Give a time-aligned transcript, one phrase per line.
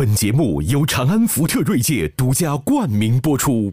[0.00, 3.70] 本节目由长安福特锐界独家冠名播出。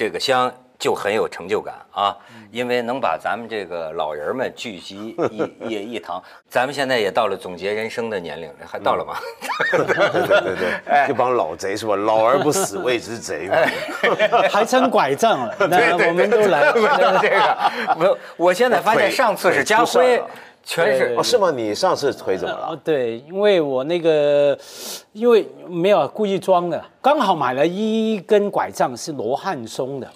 [0.00, 2.16] 这个香就很有成就感啊，
[2.50, 6.22] 因为能把咱们这个老人们聚集一一一堂。
[6.48, 9.14] 咱们现在也到了总结人生的年龄，还到了吗？
[9.70, 11.96] 对对对对，这帮老贼是吧？
[11.96, 13.56] 老而不死谓之贼嘛。
[14.48, 17.18] 还撑拐杖了，那我们都来了。
[17.20, 20.22] 这个，我我现在发现上次是家辉，
[20.62, 21.50] 全是哦，是吗？
[21.50, 22.76] 你上次腿怎么哦，了？
[22.84, 24.56] 对，因为我那个，
[25.12, 30.08] 因为没有故意装的，刚好买了一根拐杖是罗汉松的。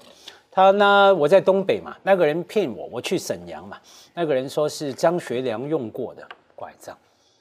[0.51, 3.77] 他呢，我在东北嘛，那个人骗我，我去沈阳嘛，
[4.14, 6.23] 那个人说是张学良用过的
[6.55, 6.97] 拐杖，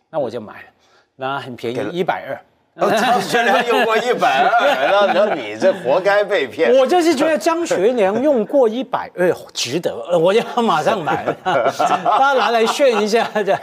[0.09, 0.67] 那我就买了，
[1.15, 2.33] 那很便宜，一百二。
[2.81, 6.73] 哦张学良用过一百二， 那那你这活该被骗。
[6.75, 13.55] 我就是觉得张学良用过一百二值得，呃我要马上买了， 大家拿来炫一下这。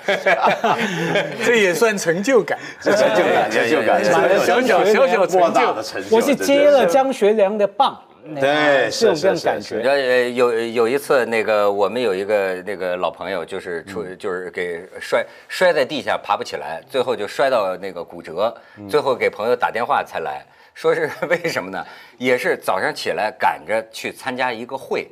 [1.45, 5.83] 这也算成就感，这成就感，成就感，小小小小莫成就大的。
[5.83, 6.17] 成就。
[6.17, 7.99] 我是接了张学良的棒，
[8.39, 9.81] 对这种是是是这种感觉。
[9.83, 18.55] 呃，有有一次，那个我们有一个那个老朋友，就是出就是给摔摔在地下爬不起来，最后就摔到那个骨折，
[18.89, 20.45] 最后给朋友打电话才来
[20.75, 21.85] 说是为什么呢？
[22.19, 25.09] 也是早上起来赶着去参加一个会，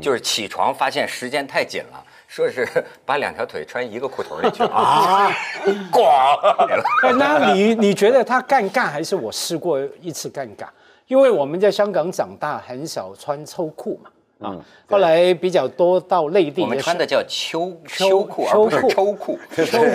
[0.00, 2.04] 就是起床发现时间太紧了。
[2.28, 2.66] 说是
[3.04, 5.30] 把两条腿穿一个裤头里去 啊，
[5.92, 10.64] 咣那你你觉得他尴尬还是我试过一次尴尬？
[11.08, 14.10] 因为我们在香港长大，很少穿秋裤嘛。
[14.42, 14.58] 啊，
[14.90, 19.38] 后来比较多到内地，我们穿的叫秋秋秋裤，而秋不是裤秋裤。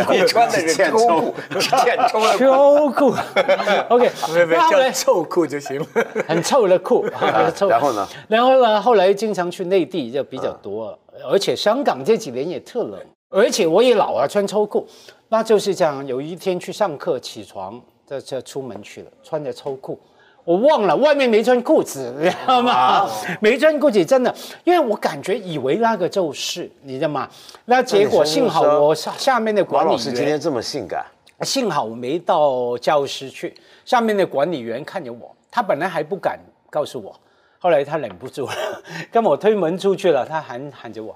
[0.10, 2.38] 你穿的是欠秋裤，欠抽 的裤。
[2.38, 3.16] 秋裤。
[3.90, 4.10] OK，
[4.72, 5.88] 叫臭裤就行了。
[6.26, 7.06] 很臭的裤，
[7.54, 7.68] 臭。
[7.68, 8.08] 然后呢？
[8.30, 8.82] 然后呢？
[8.82, 12.98] 后来经常去内地就比较多了，而且香港这几年也特冷，
[13.30, 14.88] 而且我也老了，穿秋裤，
[15.28, 16.08] 那就是这样。
[16.08, 20.00] 有一天去上课，起床这这出门去了，穿着秋裤。
[20.48, 23.06] 我忘了外面没穿裤子， 你知道吗？
[23.42, 27.30] 没穿裤子，真的，因为我感觉以为那个就是，你知道吗？
[27.66, 31.06] 那结果幸好我下下面的管理老师今天员，这么性感，
[31.42, 33.54] 幸好我没到教室去，
[33.84, 37.14] 下面的管理员看着我，他本来还不敢告诉我，
[37.60, 38.54] 后来他忍不住了，
[39.12, 41.14] 跟我推门出去了，他喊喊着我，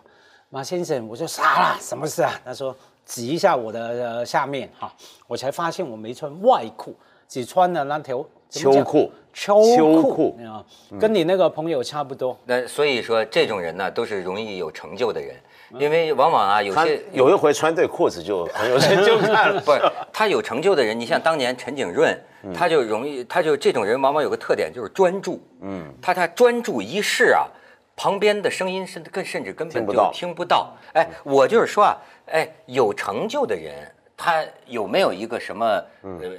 [0.49, 1.77] 马先生，我说啥了？
[1.79, 2.33] 什么事啊？
[2.43, 2.75] 他说
[3.05, 4.93] 指一下我的、呃、下面哈，
[5.25, 6.93] 我才发现我没穿外裤，
[7.29, 10.13] 只穿了那条秋裤秋秋裤。
[10.13, 10.63] 裤啊，
[10.99, 12.37] 跟你那个朋友差不多。
[12.45, 15.33] 那所以说，这种人呢，都是容易有成就的人，
[15.79, 19.61] 因为往往啊，有些有一回穿对裤子就很有成就感了。
[19.65, 19.81] 不是
[20.11, 22.15] 他有成就的人，你像当年陈景润，
[22.53, 27.47] 他就容易，他就这种人往往有个特点就是专注，嗯，他他专注一事啊，
[27.95, 30.11] 旁边的声音甚至更甚至根本就听不到。
[30.11, 30.73] 听不到。
[30.93, 31.95] 哎，我就是说啊，
[32.25, 33.89] 哎，有成就的人，
[34.23, 35.65] 他有没有一个什么
[36.03, 36.29] 呃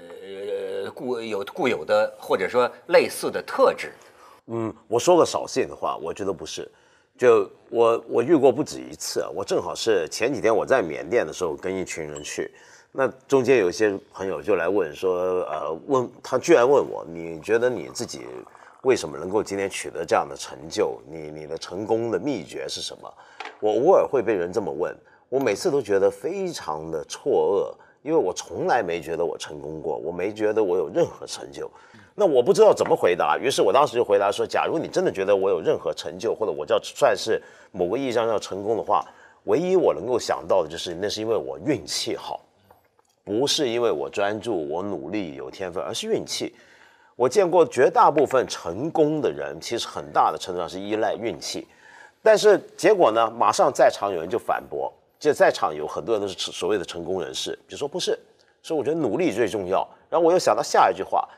[0.84, 3.90] 呃固有固有的或者说类似的特质？
[4.46, 6.70] 嗯，我说个少见的话，我觉得不是。
[7.18, 12.52] 就我我遇过不止一次啊，我正好是前几天我在缅甸的时候跟一群人去，
[12.92, 18.20] 那中间有一些朋友就来问说，呃，问他居然问我，你觉得你自己
[18.82, 21.00] 为什么能够今天取得这样的成就？
[21.10, 23.12] 你你的成功的秘诀是什么？
[23.58, 24.96] 我偶尔会被人这么问，
[25.32, 31.70] 我每次都觉得非常的错愕，因为我从来没觉得我成功过，我没觉得我有任何成就。
[32.14, 37.40] 那我不知道怎么回答，于是我当时就回答说：假如你真的觉得我有任何成就，或者我叫算是
[37.70, 39.02] 某个意义上要成功的话，
[39.44, 42.38] 唯一我能够想到的就是，那是因为我运气好，
[43.24, 46.54] 不是因为我专注、我努力、有天分，而是运气。
[47.16, 51.66] 我见过绝大部分成功的人，其实很大的程度上是依赖运气，
[52.22, 54.92] 但是结果呢，马上在场有人就反驳，
[55.22, 58.18] 就在场有很多人都是所谓的成功人士，就说不是，
[58.60, 59.88] 所以我觉得努力最重要。
[60.10, 61.28] 然后我又想到下一句话，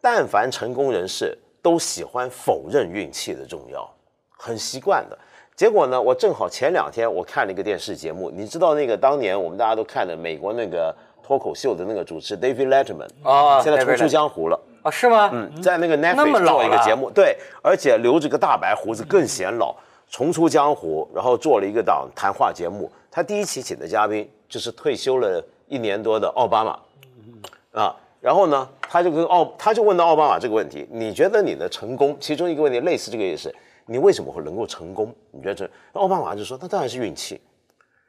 [0.00, 3.88] 但凡成功人士都喜欢否认运气的重要，
[4.36, 5.16] 很习惯的。
[5.54, 10.92] 结果呢，我正好前两天我看了一个电视节目，你知道那个当年我们大家都看的美国那个
[11.22, 14.60] 脱口秀的那个主持 David Letterman 哦现在重出江湖了。
[14.82, 15.30] 啊，是吗？
[15.32, 19.76] 嗯，在那个那么 Netflix 老做一个节目，对，而且留着个大白胡子更显老，
[20.10, 22.90] 重出江湖，然后做了一个档谈话节目。
[23.10, 33.54] 他第一期请的嘉宾就是退休了一年多的奥巴马，啊，然后呢，他就跟奥，他就问到奥巴马这个问题，你觉得你的成功，其中一个问题类似这个也是，
[33.86, 35.14] 你为什么会能够成功？
[35.30, 35.70] 你觉得这？
[35.92, 37.40] 奥巴马就说，那当然是运气。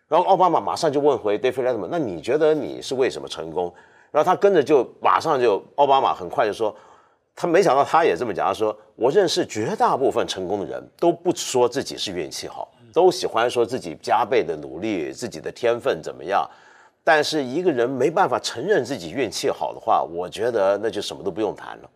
[0.08, 3.74] 然后奥巴马马上就问回 David Letterman，那你觉得你是为什么成功？
[4.12, 6.76] 然后他跟着就马上就奥巴马很快就说，
[7.36, 16.50] 他没想到他也这么讲，他说我认识绝大部分成功的人都不说自己是运气好，都喜欢说自己加倍的努力，自己的天分怎么样。
[17.04, 21.90] 但是一个人没办法承认自己运气好的话，我觉得那就什么都不用谈了。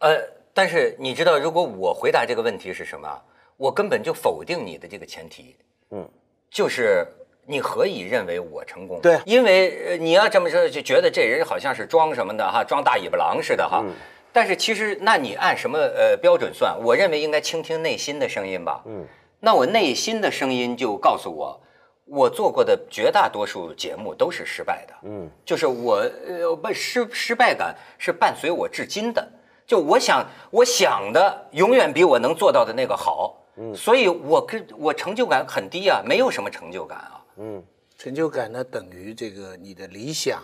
[0.00, 0.20] 呃，
[0.52, 3.08] 但是你知道，如果我回答这个问题是什么？
[3.56, 5.56] 我根本就否定你的这个前提。
[5.90, 6.08] 嗯，
[6.50, 7.06] 就是
[7.46, 9.00] 你何以认为我成功？
[9.00, 13.82] 对因为呃你要这么说，就觉得这人好像是装什么的哈，装大尾巴狼似的哈。
[13.84, 13.92] 嗯
[14.36, 16.76] 但是其实，那你按什么呃标准算？
[16.82, 18.82] 我认为应该倾听内心的声音吧。
[18.84, 19.06] 嗯，
[19.44, 21.60] 那我内心的声音就告诉我，
[22.06, 24.94] 我做过的绝大多数节目都是失败的。
[25.02, 25.96] 嗯，就是我
[26.26, 29.28] 呃不失失败感是伴随我至今的。
[29.66, 33.40] 就我想我想的永远比我能做到的那个好。
[33.56, 37.24] 嗯，所以我跟我成就感很低啊，没有什么成就感啊。
[37.36, 37.62] 嗯
[37.96, 40.42] 成就感呢，等于这个你的理想，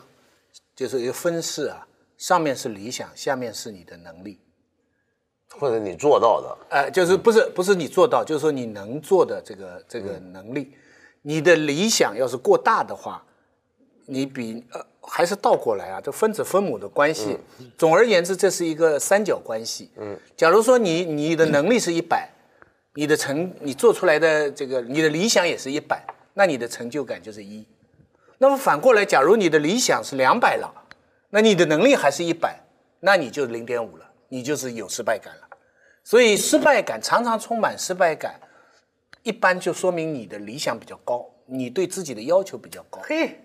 [0.76, 1.86] 就是一个分式啊，
[2.16, 4.40] 上面是理想，下面是你的能力。
[5.58, 10.72] 或者你做到的，呃，就是不是不是你做到，就是说你能做的这个这个能力，
[11.22, 13.22] 你的理想要是过大的话，
[14.06, 17.36] 你比呃还是倒过来啊，这分子分母的关系。
[17.76, 19.90] 总而言之，这是一个三角关系。
[19.96, 22.30] 嗯，假如说你你的能力是一百，
[22.94, 26.04] 你的成你做出来的这个你的理想也是一百，
[26.34, 27.66] 那你的成就感就是一。
[28.38, 30.72] 那么反过来，假如你的理想是两百了，
[31.30, 32.60] 那你的能力还是一百，
[33.00, 35.48] 那你就零点五了，你就是有失败感了。
[36.02, 38.40] 所以失败感常常充满失败感，
[39.22, 42.98] 一般就说明你的理想比较高，你对自己的要求比较高。
[43.02, 43.38] 嘿，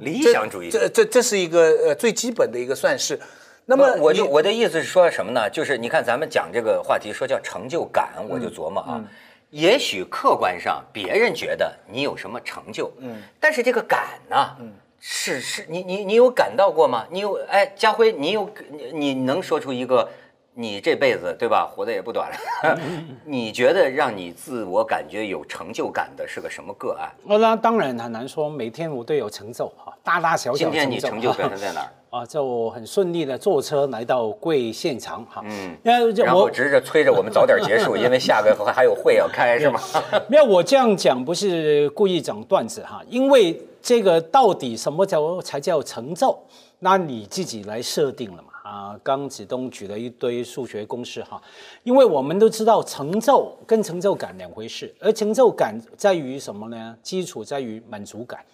[0.00, 0.70] 理想主义。
[0.70, 3.20] 这这这是一个呃最基本的一个算式。
[3.66, 5.50] 那么我就我的意思是说什么呢？
[5.50, 9.04] 就是你看咱们讲这个话题说叫成就感，我就琢磨啊，
[9.50, 14.72] 也许客观上别人觉得你有什么成就，嗯，但是这个感呢，嗯，
[15.08, 17.06] 是是你你你有感到过吗？
[17.10, 20.10] 你有哎，家辉，你有你你能说出一个
[20.58, 22.80] 你这辈子对吧，活得也不短了，
[23.26, 27.12] 你觉得让你自我感觉有成就感的是个什么个案？
[27.26, 31.92] 哦，那当然很难说，每天我都有成就哈，大大小小今天你成就表现 在哪儿？
[32.08, 39.78] 啊，就很顺利的坐车来到贵现场哈，嗯然后我直着催着我们早点结束， 因为下个还有会要开是吗？
[40.26, 46.34] 没有我这样讲不是故意讲段子哈，因为这个到底什么叫才叫成就，
[46.78, 48.98] 那你自己来设定了嘛啊。
[49.02, 51.40] 刚子东举了一堆数学公式哈，
[51.84, 56.96] 因为我们都知道成就跟成就感两回事，而成就感在于什么呢？
[57.02, 58.44] 基础在于满足感。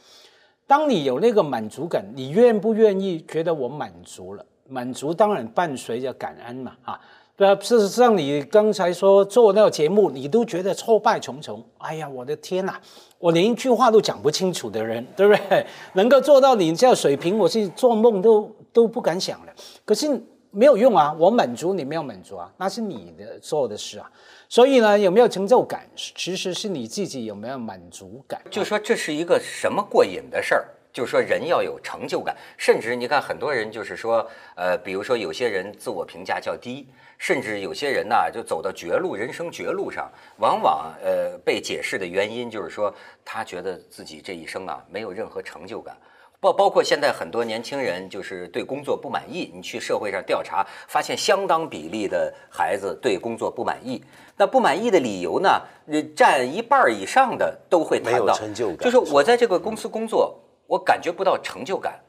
[0.66, 4.44] 当你有那个满足感，你愿不愿意觉得我满足了？
[4.68, 6.98] 满足当然伴随着感恩嘛，啊，
[7.36, 7.54] 对啊。
[7.56, 11.62] 事实上，你刚才说做那个节目，你都觉得挫败重重。
[11.76, 12.80] 哎呀，我的天哪，
[13.18, 15.66] 我连一句话都讲不清楚的人，对不对？
[15.94, 19.52] 能够做到你这样水平，我是做梦都都不敢想的。
[19.84, 20.20] 可是
[20.50, 24.10] 没有用啊，我满足你没有满足啊，那是你的做的事啊。
[24.48, 28.40] 所以呢，有没有成就感，其实是你自己有没有满足感。
[28.50, 30.68] 就说这是一个什么过瘾的事儿？
[30.92, 36.86] 就是说人要有成就感，甚至你看很多人就是说，呃，比如说有些人自我评价较低，
[37.16, 45.96] 甚至有些人呐就走到绝路，人生绝路上，往往呃被解释的原因就是说他觉得自己这一生啊没有任何成就感。
[46.42, 54.02] 包包括现在很多年轻人就是对工作不满意，你去社会上调查，发现相当比例的孩子对工作不满意。
[54.36, 62.00] 那不满意的理由呢，呃占一半以上的都会谈没有到成就感就是我在这个公司工作，我感觉不到成就感，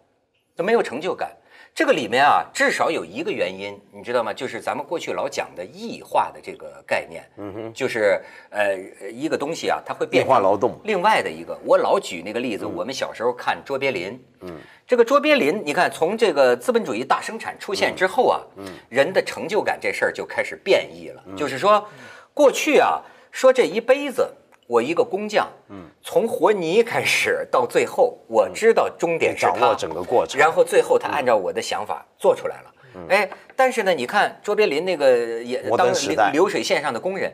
[0.55, 1.31] 都没有成就感。
[1.75, 4.31] 这个里面啊，至少有一个原因，你知道吗？
[4.31, 8.77] 就是咱们过去老讲的异化的这个概念，嗯哼，就是呃
[9.11, 21.83] 一个东西啊，它会变异化劳动另外的一个，我老举那个例子，我们小时候看卓别林，嗯，这个卓别林，你看从这个资本主义大生产出现之后啊，嗯，人的成就感这事儿就开始变异了，就是说，
[22.35, 23.01] 过去啊，
[23.31, 24.31] 说这一杯子。
[24.73, 30.39] 我一个工匠，嗯，从和泥开始到最后，我知道终点是他，掌握整个过程。
[30.39, 32.73] 然后最后他按照我的想法做出来了。
[33.07, 37.31] 哎，但是呢，你看卓别林那个也当流流水线上的工人，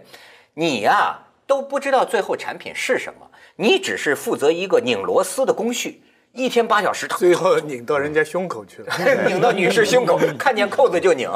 [0.56, 1.18] 你呀、
[1.48, 8.94] 都不知道最后产品是什么，你只是负责一个拧螺丝的工序，一天八小时，最后拧到人家胸口去了。
[9.28, 11.28] 拧到女士胸口， 看见扣子就拧，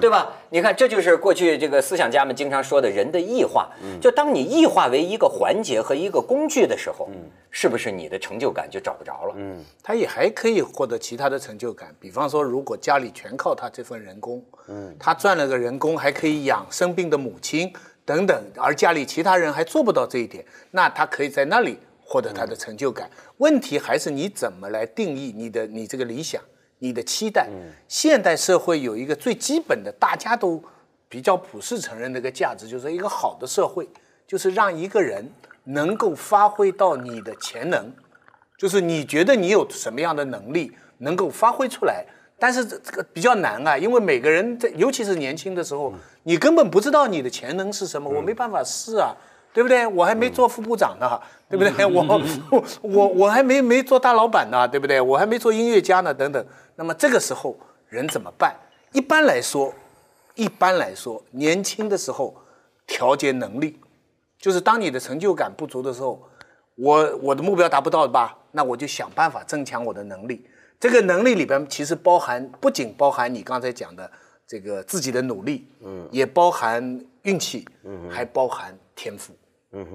[0.00, 0.32] 对吧？
[0.50, 3.68] 你看，这就是过去这个思想家们经常说的人的异化。
[4.00, 7.08] 就当你异化为一个环节和一个工具的时候，
[7.50, 9.34] 是不是你的成就感就找不着了？
[9.36, 17.72] 嗯，他也还可以获得其他的成就感，比方说，如果家里全靠他这份人工，嗯，他赚了个人工，还可以养生病的母亲
[18.04, 23.10] 等等，而家里其他人还做不到这一点，那他可以在那里获得他的成就感。
[23.38, 26.40] 问题还是你怎么来定义你的你这个理想、
[26.78, 27.48] 你的期待？
[27.88, 30.62] 现代社会有一个最基本的，大家都
[31.08, 33.88] 比较普世承认的一个价值，就是一个好的社会，
[34.26, 35.28] 就是让一个人
[35.64, 37.92] 能够发挥到你的潜能。
[38.56, 42.06] 就是你觉得你有什么样的能力能够发挥出来，
[42.38, 49.14] 但是这这个比较难啊，因为每个人在，尤其是年轻的时候，你根本不知道你的潜能是什么，我没办法试啊，
[49.56, 49.86] 对不对？
[49.86, 51.86] 我还没做副部长呢，对不对？
[51.86, 52.04] 我
[52.50, 55.00] 我我我还没没做大老板呢，对不对？
[55.00, 56.46] 我还没做音乐家呢，等等。
[56.74, 57.56] 那么这个时候
[57.88, 58.54] 人怎么办？
[58.92, 59.72] 一般来说，
[60.34, 62.36] 一般来说，年轻的时候
[62.86, 63.80] 调节能力，
[64.38, 66.22] 就是当你的成就感不足的时候，
[66.74, 68.36] 我我的目标达不到了吧？
[68.52, 70.46] 那我就想办法增强我的能力。
[70.78, 74.10] 这个能力里边其实包含不仅包含你刚才讲的
[74.46, 79.38] 这个自己的努力，嗯，也包含运气，嗯，还包含天赋，嗯，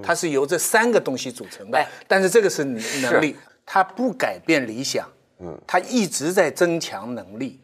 [0.02, 1.88] 它是由这三个东西组成的哎。
[2.06, 5.08] 但是这个是能力，它不改变理想，
[5.38, 7.60] 嗯，它一直在增强能力。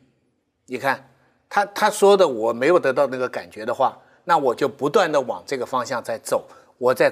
[0.66, 1.08] 你看，
[1.48, 6.46] 他他说的我没有得到那个感觉的话，那我就不断的往这个方向在走，
[6.76, 7.10] 我在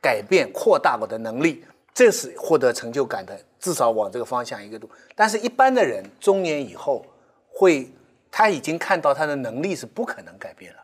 [0.00, 4.88] 改变扩大我的能力，这是获得成就感的，至少往这个方向一个度。
[5.16, 7.04] 但是，一般的人中年以后
[7.48, 7.90] 会，
[8.30, 10.78] 他已经看到他的能力是不可能改变了，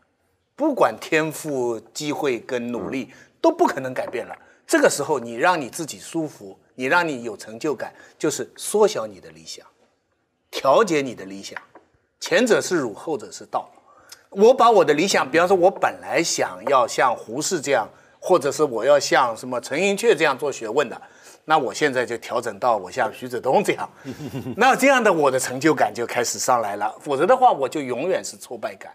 [0.57, 3.11] 不管天赋、机会跟努力
[3.41, 4.37] 都不可能改变了。
[4.67, 9.67] 这个时候，你让你自己舒服，你让你有成就感，就是缩小你的理想，
[10.51, 11.61] 调节你的理想。
[12.21, 13.71] 前者是儒，后者是道。
[14.31, 17.89] 我把我的理想，比方说，我本来想要像胡适这样，
[18.21, 21.01] 或者是我要像什么陈寅恪这样做学问的，
[21.47, 23.89] 那我现在就调整到我像徐子东这样，
[24.59, 26.95] 那这样的我的成就感就开始上来了。
[27.01, 28.93] 否则的话，我就永远是挫败感。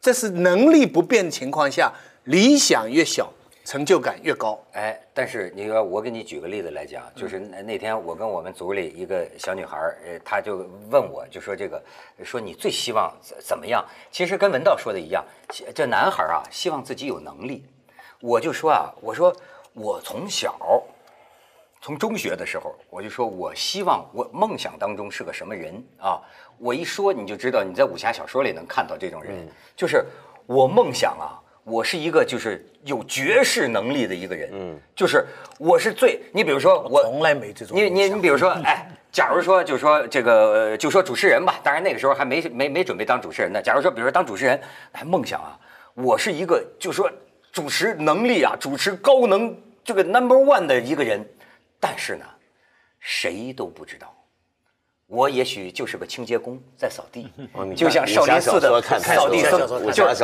[0.00, 1.92] 这是能力不变的情况下，
[2.24, 3.30] 理想越小，
[3.66, 4.58] 成就感越高。
[4.72, 11.82] 哎，但是你说，我给你举个例子来讲，就是那那天我跟我们组里一个小女孩儿，呃，她就问我，就说这个，
[12.24, 13.84] 说你最希望怎怎么样？
[14.10, 15.22] 其实跟文道说的一样，
[15.74, 17.62] 这男孩儿啊，希望自己有能力。
[18.20, 19.30] 我就说啊，我说
[19.74, 20.58] 我从小，
[21.82, 26.22] 从中学的时候，我就说我希望我梦想当中是个什么人啊？
[26.56, 30.06] 我一说你就知道，你在武侠小说里能看到这种人，就是
[30.46, 31.36] 我梦想啊。
[31.64, 35.26] 我是一个就是有绝世能力的一个人，嗯，就是
[35.58, 43.62] 我是最，你比如说我从来没这种你你你比如说，哎，假如说就说这个呃就说主持人吧，当然那个时候还没没没准备当主持人呢。
[43.62, 44.60] 假如说比如说当主持人，
[44.92, 45.58] 哎，梦想啊，
[45.94, 47.10] 我是一个就说
[47.50, 51.26] 主持能力啊，主持高能这个 number one 的一个人，
[51.80, 52.26] 但是呢，
[53.00, 54.14] 谁都不知道。
[55.06, 57.30] 我也许就是个清洁工，在扫地
[57.76, 59.60] 就像少林寺的扫地僧，
[59.92, 60.14] 就是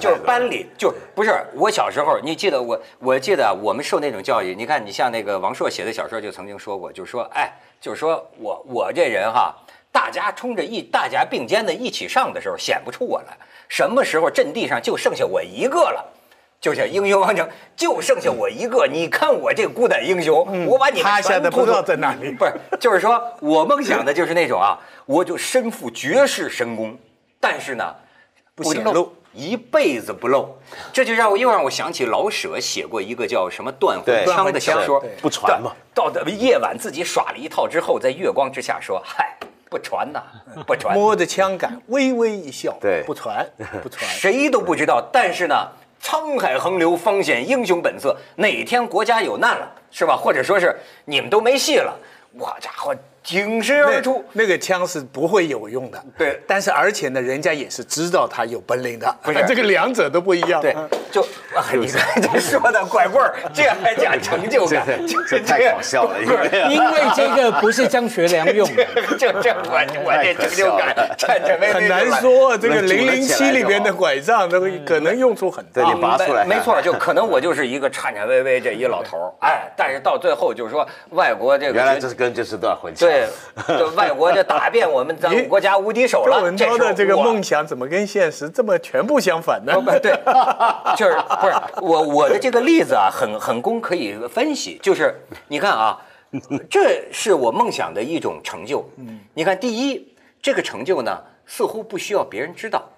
[0.00, 4.54] 就是班里就不是我小时候，你记得我，我记得我们受那种教育。
[4.54, 9.54] 你看，你像那个王朔写的小说就曾经说过，就是说，哎，就是说我我这人哈，
[9.90, 13.36] 大家冲着一大家并肩的一起上的时候，显不出我来。
[13.68, 16.04] 什么时候阵地上就剩下我一个了？
[16.60, 18.86] 就像英雄王城，就剩下我一个。
[18.86, 26.98] 你看我这孤胆英雄，我把你们趴下全的不知道在哪里 不是，就是说我梦想的就是那种啊，我就身负绝世神功，
[27.40, 27.94] 但是呢，
[28.54, 30.58] 不显露，一辈子不露。
[30.92, 35.72] 这就让我又让我想起老舍写过一个叫什么断魂枪的小说，不传嘛。
[35.94, 39.34] 到到夜晚自己耍了一套之后，在月光之下说：“嗨，
[39.70, 40.22] 不传呐，
[40.66, 43.48] 不传。”摸着枪杆，微微一笑，对不传，
[43.82, 44.06] 不传。
[44.10, 45.02] 谁都不知道。
[45.10, 45.68] 但是呢，
[46.02, 48.16] 沧海横流，方显英雄本色。
[48.36, 50.16] 哪天国家有难了，是吧？
[50.16, 51.96] 或者说是你们都没戏了，
[52.32, 54.24] 我家伙挺身而出。
[54.32, 56.40] 那个枪是不会有用的，对。
[56.46, 59.40] 但是而且呢，人家也是知道他有本领的，不是。
[59.48, 60.60] 这个两者都不一样。
[60.60, 60.74] 对，
[61.10, 61.22] 就
[61.54, 68.86] 啊，你看这说的拐棍儿，这还讲成就感，就是这太搞笑了，因为因为这个不是张学良用的，
[69.18, 75.82] 这这我我这成就感颤颤巍巍很难说，这个零零七里边的拐杖，都可能用处很大。
[75.82, 76.00] 对你。
[76.00, 76.44] 拔出来。
[76.44, 83.28] 没没错，就可能我就是一个颤颤巍巍这一老头儿，哎，但是到最后就是说外国这个原来这是跟这是段混枪，对
[83.66, 86.38] 这，外国就打遍我们咱们国家无敌手了。
[86.38, 89.74] 窦文涛的这个梦想怎么跟现实这么全部相反呢？
[90.00, 90.12] 对，
[90.96, 94.78] 就是不是我我的这个例子啊，很很公可以分析。
[94.82, 95.14] 就是
[95.48, 96.00] 你看啊，
[96.70, 98.88] 这是我梦想的一种成就。
[99.34, 102.88] 你看，第一，这个成就呢，似乎不需要别人知道，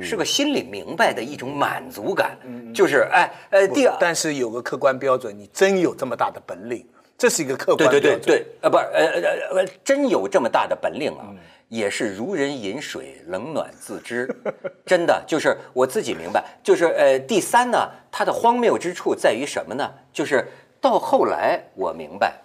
[0.00, 2.36] 是个心里明白的一种满足感。
[2.74, 6.84] 就是哎呃，第二，但是有个客观标准，你真有这么大的本领，
[7.22, 8.00] 这是一个客观对。
[8.00, 11.30] 对对对，呃，不，呃呃呃，真有这么大的本领啊，
[11.68, 14.28] 也是如人饮水，冷暖自知。
[14.84, 16.44] 真的，就是我自己明白。
[16.64, 19.88] 就是呃，第三呢，它的荒谬之处在于什么呢？
[20.12, 20.48] 就是
[20.80, 22.40] 到后来我明白，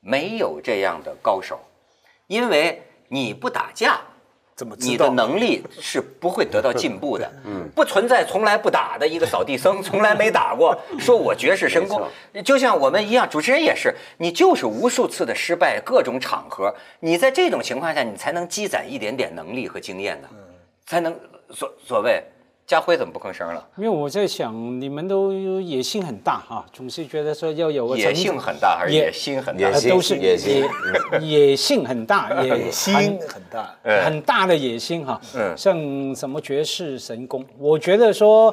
[0.00, 1.60] 没有这样的高手，
[2.26, 4.00] 因为你不打架。
[4.78, 12.02] 你的能力是不会得到进步的，嗯，不存在从来不打的一个扫地僧， 从来没打过，说我绝世神功，
[12.42, 20.28] 就像我们一样，主持人也是，你就是无数次的失败，各种场合，你在这种情况下，你才能积攒一点点能力和经验的，
[20.86, 21.14] 才能
[21.50, 22.22] 所所谓。
[22.66, 23.64] 家辉怎么不吭声了？
[23.76, 29.74] 因为我在想，你们都野心很大哈，总是觉得说要有个野性很大还是野心很大野？
[29.74, 30.64] 心呃都是野心
[31.20, 32.94] 野野性很大， 野心
[33.28, 33.72] 很大。
[34.04, 35.20] 很大的野心哈。
[35.36, 35.76] 嗯像
[36.16, 38.52] 什么绝世神功，我觉得说，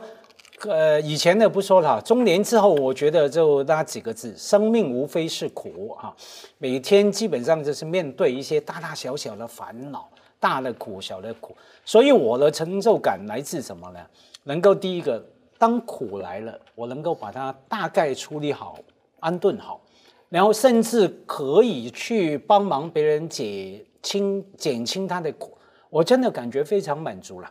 [0.67, 6.15] 呃，以前的不说了，中年之后，我觉得就那几个字：生命无非是苦哈。
[6.59, 10.07] 每天基本上就是面对一些大大小小的烦恼，
[10.43, 11.55] 大的苦，小的苦。
[11.85, 13.99] 所以我的成就感来自什么呢？
[14.43, 15.25] 能够第一个，
[15.57, 18.77] 当苦来了，我能够把它大概处理好，
[19.21, 19.79] 安顿好。
[20.27, 25.57] 然后甚至可以去帮忙别人解轻减轻他的苦，
[25.89, 27.49] 我真的感觉非常满足了。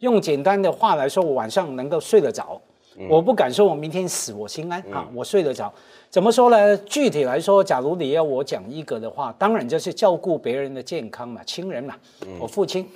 [0.00, 2.60] 用简单的话来说，我晚上能够睡得着，
[3.08, 5.72] 我不敢说我明天死我心安啊，我睡得着。
[6.10, 6.76] 怎么说呢？
[6.78, 11.96] 具体来说，假如你要我讲一个的话，当然就是照顾别人的健康嘛，亲人嘛。
[12.38, 12.88] 我父亲，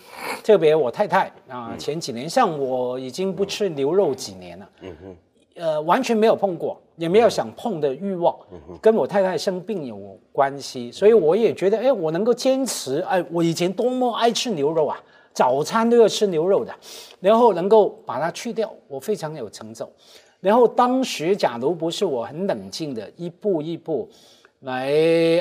[0.45, 4.69] 特别我太太啊，前几年像我已经不吃牛肉几年了，
[5.57, 8.33] 呃，完全没有碰过，也没有想碰的欲望，
[8.81, 14.97] 跟我太太生病有关系，所以我也觉得，哎，我能够坚持，哎，我以前多么爱吃牛肉啊，
[15.39, 16.75] 早餐都要吃牛肉的，
[17.21, 19.89] 然后能够把它去掉，我非常有成就。
[20.41, 24.09] 然后当时假如不是我很冷静的一步一步
[24.63, 24.93] 来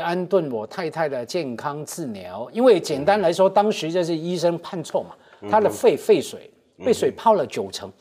[0.03, 5.15] 安顿我太太的健康治疗，因为简单来说，当时就是医生判错嘛，
[5.49, 6.47] 她的肺肺水
[6.85, 7.91] 被水泡了九成，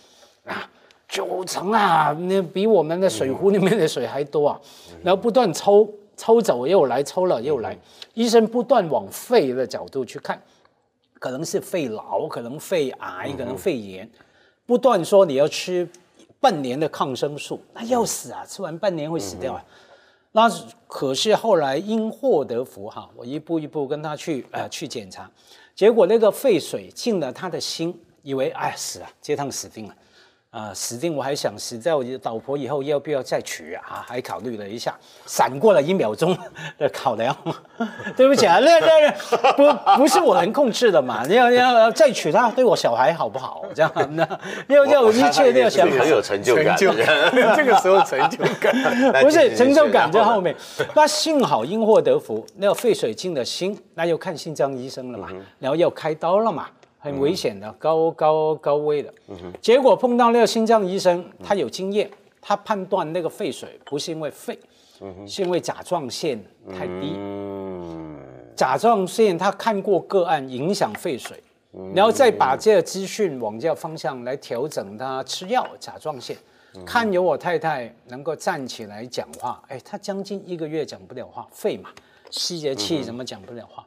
[0.44, 0.70] 啊。
[1.08, 4.60] 九成啊，那比我们的水壶里面的水还多啊！
[5.04, 7.78] 然后不断抽抽走又来，抽了又来，
[8.14, 10.42] 医生不断往肺的角度去看，
[11.18, 14.08] 可能是肺痨，可能肺癌，可能肺炎，
[14.66, 15.88] 不断说你要吃
[16.40, 18.44] 半年的抗生素，那要死啊！
[18.46, 19.64] 吃完半年会死掉啊！
[20.32, 20.50] 那
[20.86, 25.30] 可是后来因祸得福哈，我一步一步跟他去呃去检查，
[25.74, 29.94] 结果那个肺水进了他的心，以为哎死了，这趟死定了。
[30.56, 31.14] 啊、死定！
[31.14, 34.02] 我还想死在我老婆以后要不要再娶啊？
[34.08, 34.94] 还考虑了一下，
[35.26, 36.34] 闪过了一秒钟
[36.78, 37.36] 的考量。
[38.16, 41.26] 对不起啊，那那那不不是我能控制的嘛？
[41.28, 43.66] 要要再娶她，对我小孩好不好？
[43.74, 44.26] 这样那
[44.68, 46.08] 要要一切都要想好很。
[46.08, 47.06] 有成就感，成就感，
[47.54, 49.22] 这个时候成就感。
[49.22, 50.56] 不是成就感在后面。
[50.94, 56.66] 那幸好因祸得福，那个肺水进了心，那要看心脏医生了嘛，然后要开刀了嘛，
[57.06, 59.14] 很危险的，高高高危的。
[59.62, 64.58] 结果碰到那个心脏医生，他有经验，他判断那个肺水不是因为肺，
[65.24, 66.36] 是因为甲状腺
[66.76, 67.14] 太低。
[67.16, 68.16] 嗯，
[68.56, 71.40] 甲状腺他看过个案影响肺水，
[71.94, 76.36] 然后再把这个资讯往这个方向来调整他吃药甲状腺。
[76.84, 81.88] 看有我太太能够站起来讲话，哎，她将近一个月讲不了话，肺嘛，
[82.30, 83.86] 吸着气怎么讲不了话？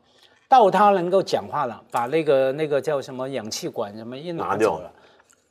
[0.49, 4.71] 到他能够讲话了，把那个那个叫什么氧气管什么一拿拿掉。
[4.71, 4.91] 走了，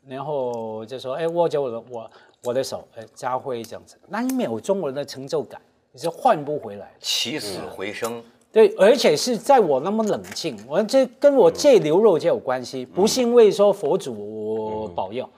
[0.08, 2.10] 然后就说，哎，握着我的我
[2.44, 5.60] 我的手，哎，佳慧这样子，那一秒钟我的成就感
[5.92, 6.92] 你是换不回来。
[6.98, 15.28] 起死回生，对，而且是在我那么冷静，我这跟我戒牛肉就有关系，不是因为说佛祖保佑，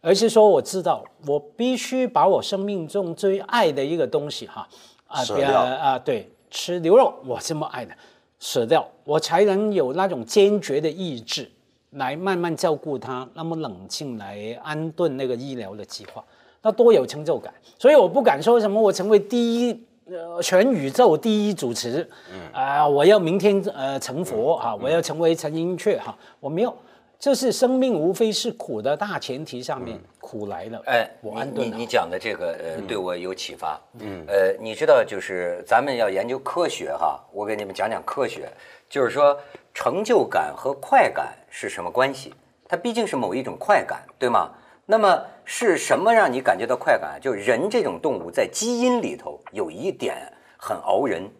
[0.00, 4.66] 而是说我知道我必须把我生命中最爱的一个东西哈
[5.06, 5.60] 啊舍掉。
[5.60, 7.94] 啊对，吃牛肉我这么爱的
[8.40, 11.48] 舍掉，我才能有那种坚决的意志
[11.90, 16.24] 来慢慢照顾他，那么冷静来安顿那个医疗的计划，
[16.62, 17.54] 那多有成就感。
[17.78, 19.84] 所以我不敢说什么我成为第一。
[20.12, 22.04] 呃，全宇宙第一主持，
[22.52, 26.76] 啊、我要明天呃成佛啊，我要成为陈寅恪哈，我没有，
[27.20, 33.78] 就是生命无非是苦的大前提上面，苦来了，哎，我安顿你讲的这个呃，对我有启发。
[33.98, 38.48] 嗯，呃，你知道，就是咱们要研究科学哈，我给你们讲讲科学，
[38.88, 39.38] 就是说
[39.74, 42.32] 成就感和快感是什么关系？
[42.66, 44.50] 它毕竟是某一种快感，对吗？
[44.86, 47.20] 那么是什么让你感觉到快感？
[47.20, 50.16] 就是人这种动物在基因里头有一点
[50.56, 51.30] 很熬人，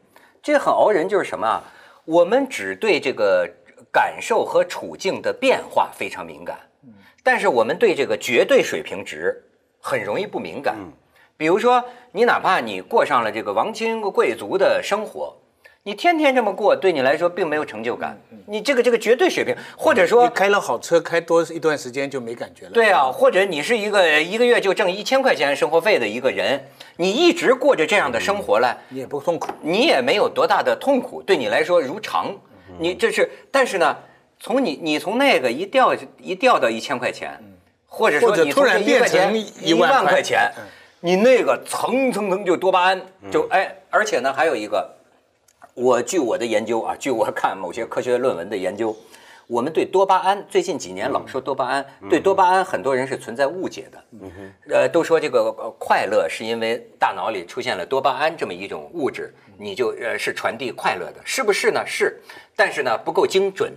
[0.43, 1.65] 这很熬人就是什么啊？
[2.05, 3.49] 我们只对这个
[3.93, 6.59] 感受和处境的变化非常敏感，
[7.23, 9.45] 但是我们对这个绝对水平值
[9.81, 10.77] 很容易不敏感。
[11.37, 15.37] 比如说，你哪怕你过上了这个王亲贵族的生活，
[15.85, 18.21] 你天天这么过，对你来说并没有成就感。
[18.47, 22.73] 你这个这个绝对水平，或者说你开了好车，开多一段时间就没感觉了。
[22.73, 29.51] 对啊，或者你是一个一个月就挣一千块钱生活费的一个人，你一直过着这样的生活来，你也不痛苦。
[29.63, 32.37] 你也没有多大的痛苦，对你来说如常。
[32.79, 33.97] 你这是，但是呢，
[34.39, 37.39] 从你你从那个一掉一掉到一千块钱，
[37.87, 40.65] 或者说你突然变成一一万块钱嗯，
[41.01, 44.97] 你那个蹭蹭蹭就多巴胺就哎，而且呢还有一个，
[45.75, 48.97] 我据我的研究啊，据我看某些科学论文的研究，
[49.51, 54.05] 我们对多巴胺最近几年老说多巴胺，对多巴胺很多人是存在误解的。
[54.71, 61.85] 呃，都说这个呃快乐是因为大脑里出现了多巴胺这么一种物质，你就呃是传递快乐的，是不是呢？
[61.85, 62.21] 是，
[62.55, 63.73] 但是呢不够精准。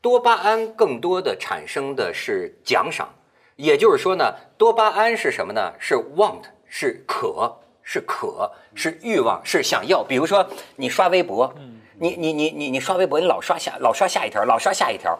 [0.00, 3.08] 多巴胺更多的产生的是奖赏，
[3.54, 5.74] 也就是说呢，多巴胺是什么呢？
[5.78, 10.02] 是 want，是渴，是渴，是欲望，是想要。
[10.02, 11.54] 比如说你刷微博，
[12.00, 15.18] 你你你你你刷微博，你老刷下老刷下一条，老刷下一条，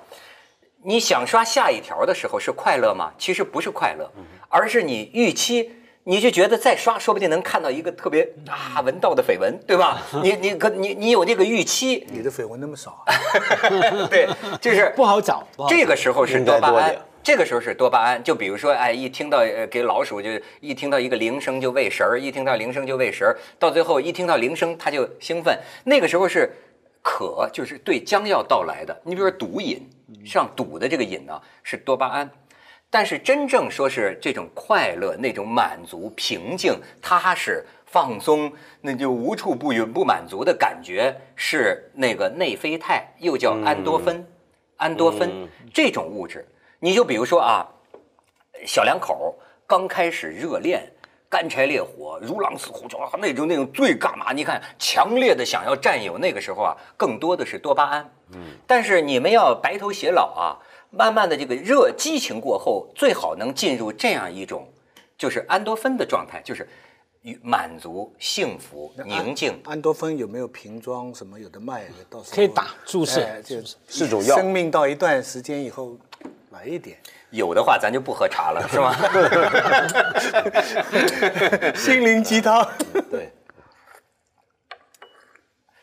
[0.85, 3.13] 你想刷下一条的时候是快乐吗？
[3.19, 4.11] 其实不是快乐，
[4.49, 5.73] 而是你预期。
[6.05, 10.01] 你就觉得再刷，说不定能看到一个特别啊闻到的绯闻，对吧？
[10.25, 13.13] 你你可你你有那个预期，你的绯闻那么少啊？
[14.09, 14.27] 对，
[14.59, 15.47] 就是不好找。
[15.69, 18.25] 这个时候是多巴胺这个时候是多巴胺。
[18.25, 25.59] 就比如说，哎，一听到呃给老鼠就一听到一个铃声就喂食儿，一听到铃声就喂食儿，到最后一听到铃声它就兴奋。
[25.85, 26.51] 那个时候是
[27.03, 29.01] 渴，就是对将要到来的。
[29.05, 29.89] 你比如说毒瘾，
[30.25, 32.31] 上赌的这个瘾呢是多巴胺。
[32.91, 44.27] 但是真正说是这种快乐、那种满足、平静、踏实、放松，那就无处不允不满足的感觉，是那个内啡肽，又叫安多芬。
[44.79, 46.49] 安多芬这种物质，
[46.81, 47.67] 你就比如说啊，
[48.65, 50.91] 小两口刚开始热恋。
[51.29, 54.33] 干柴烈火，如狼似虎，就那种那种最干嘛？
[54.33, 58.11] 你看，强烈的想要占有，那个时候啊，更多的是多巴胺。
[58.33, 60.57] 嗯，但是你们要白头偕老啊，
[60.91, 64.67] 慢慢的这个热激情过后，最好能进入这样一种，
[65.19, 66.67] 就是安多芬的状态，就是
[67.23, 69.61] 与满足、幸福、宁静。
[69.65, 71.85] 安多芬有没有瓶装什么有的卖？
[72.09, 75.99] 到时候可以打注射哎就是是种药生命到一段时间以后，
[76.51, 76.97] 来一点。
[77.31, 78.95] 有的话，咱就不喝茶了， 是吗？
[81.77, 82.67] 心灵鸡汤。
[83.11, 83.31] 对，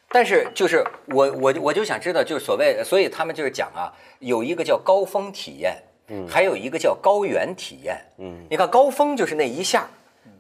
[0.10, 9.88] 但是就是我我我就想知道，就是所谓，所以他们就是讲啊，有一个叫高峰体验，嗯，还有一个叫高原体验，嗯，你看高峰就是那一下，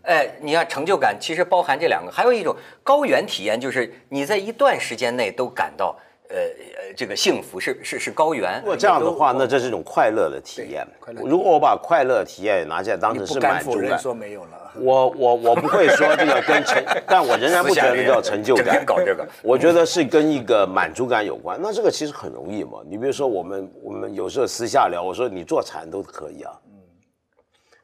[0.03, 8.59] 哎，你看成就感其实包含这两个，还有一种高原体验，就是你在一段时间内都感到呃呃这个幸福是是是高原。
[8.61, 11.21] 如果这样的话，那这是一种快乐的体验快乐。
[11.23, 14.71] 如果我把快乐体验拿起来当成不是满足感，说没有了。
[14.77, 18.83] 我我我不会说这个跟成， 但我仍然不觉得叫成就感。
[18.85, 21.57] 搞这个，我觉得是跟一个满足感有关。
[21.61, 22.79] 那这个其实很容易嘛。
[22.85, 26.51] 你比如说，我们我们有时候私下聊，我说你坐禅都可以啊。
[26.67, 26.71] 嗯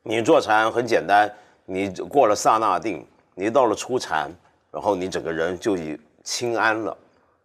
[0.03, 1.31] 你坐禅很简单，
[1.63, 4.31] 你过了刹那定，你到了初禅，
[4.71, 6.97] 然后你整个人就已清安了，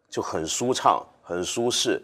[0.09, 2.03] 就很舒畅、很舒适。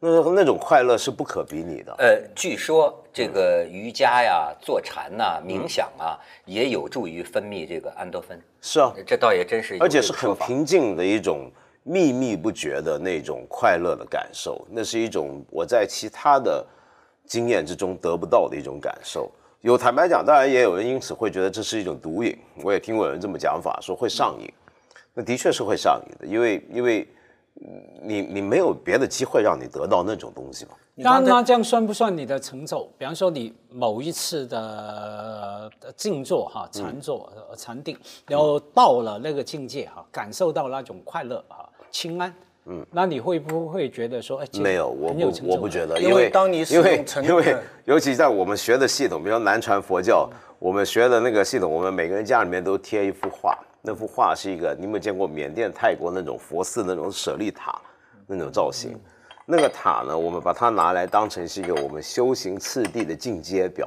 [0.00, 1.94] 那那种快乐是不可比拟的。
[1.96, 8.38] 呃，据说这个瑜伽呀、坐禅呐、冥想啊，也有助于分泌这个安多芬。
[8.60, 11.50] 是啊，这倒也真是而且是很平静的一种
[11.82, 16.66] 秘密不绝的那种快乐的感受，那是一种我在其他的
[17.24, 19.30] 经验之中得不到的一种感受。
[19.62, 24.52] 有坦白讲，当然也有人因此会觉得这是一种毒瘾，我也听过有人这么讲法，说会上瘾。
[25.14, 27.08] 那的确是会上瘾的，因为因为嗯
[28.02, 30.72] 你你没有别的机会让你得到那种东西吗。
[30.96, 32.88] 那那这样算不算你的成就？
[32.96, 42.32] 比方说你某一次的呃静坐哈、禅坐、呃禅定，然后到了那个境界哈，感受到那种快乐哈、清安，
[42.66, 57.78] 嗯，那你会不会觉得说，哎，没有，我不我不觉得，因因为当你使因为因为尤其在我们学的系统，比如南传佛教，我们学的那个系统，我们每个人家里面都贴一幅画，那幅画是一个，你有没有见过缅甸、泰国那种佛寺那种舍利塔
[58.26, 58.98] 那种造型？
[59.44, 63.86] 那个塔呢，我们把它拿来当成是一个我们修行次第的进阶表。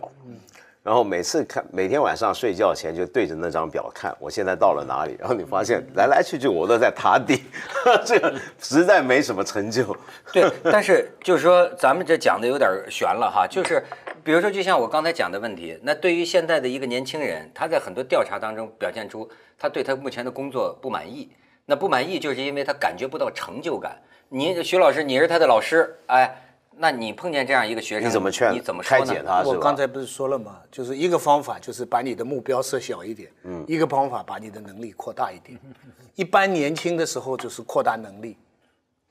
[0.88, 5.18] 然后每次看，每天晚上睡觉前就对着那张表看，我现在到了哪里？
[5.20, 7.44] 然后你发现来来去去我都在塔底，
[8.08, 9.94] 这个实在没什么成就。
[10.32, 13.46] 对，但是就是说，咱们这讲的有点悬了哈。
[13.46, 13.84] 就是
[14.24, 21.30] 比如说，就像我刚才讲的问题，那对于现在的一个年轻人，他在很多调查当中表现出他对他目前的工作不满意。
[21.66, 24.02] 那不满意就是因为他感觉不到成就感。
[24.30, 26.44] 你徐老师，你是他的老师，哎。
[26.80, 28.54] 那你碰见这样一个学生，你怎么劝？
[28.54, 29.42] 你怎么开解他？
[29.44, 30.62] 我刚才不是说了吗？
[30.72, 35.60] 就是一个方法，就是把你的目标设小一点；嗯，一个方法把你的能力扩大一点。
[36.16, 38.38] 一般年轻的时候就是扩大能力，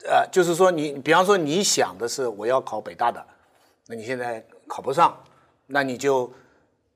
[0.04, 3.24] 呃，就是说你，比方说你想的是我要考北大的，
[3.88, 5.16] 那你现在考不上，
[5.66, 6.32] 那你就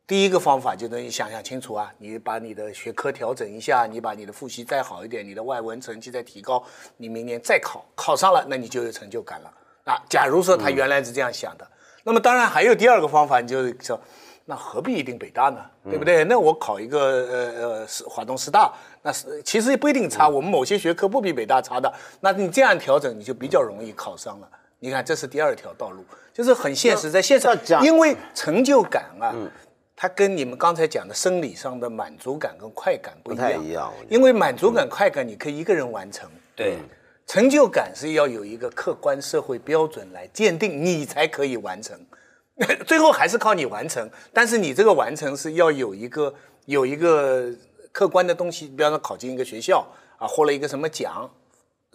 [0.07, 6.63] 第一个方法就是你想想清楚啊，你把你的学科调整一下，你把你的复习再好一点，你的外文成绩再提高，
[6.97, 9.53] 你明年再考，考上了，那你就有成就感了。
[9.91, 11.67] 啊，假如说他原来是这样想的，
[12.05, 14.01] 那么当然还有第二个方法，你就是说，
[14.45, 15.59] 那何必一定北大呢？
[15.89, 16.23] 对不对？
[16.25, 18.73] 那我考一个呃呃是华东师大，
[19.03, 24.49] 那是其实也不一定差，我们某些学科不比北大差的，那你这样调整，你就比较容易考上了。
[24.79, 27.49] 你看，这是第二条道路，就是很现实，在现实，
[27.83, 29.35] 因为成就感啊，
[29.97, 33.93] 它跟你们刚才讲的生理上的满足感跟快感不一样，一样。
[34.09, 36.31] 因为满足感、快感，你可以一个人完成。
[36.55, 36.79] 对。
[37.31, 41.97] 成就感是要有一个客观社会标准来鉴定，你才可以完成。
[42.85, 46.35] 最后还是靠你完成，但是你这个完成是要有一个
[46.67, 47.49] 有一个
[47.93, 49.87] 客观的东西，比方说考进一个学校
[50.19, 51.31] 啊，获了一个什么奖，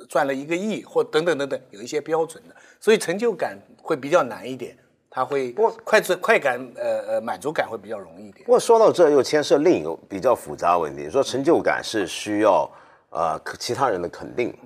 [0.07, 4.77] 赚了一个亿或等等等等，有一些标准的，所以成就感会比较难一点，
[5.09, 8.45] 它会快快快感呃呃满足感会比较容易一点。
[8.45, 12.71] 不过说到这又牵涉另一个比较复杂问题，说成就感是需要
[13.09, 14.57] 呃其他人的肯定。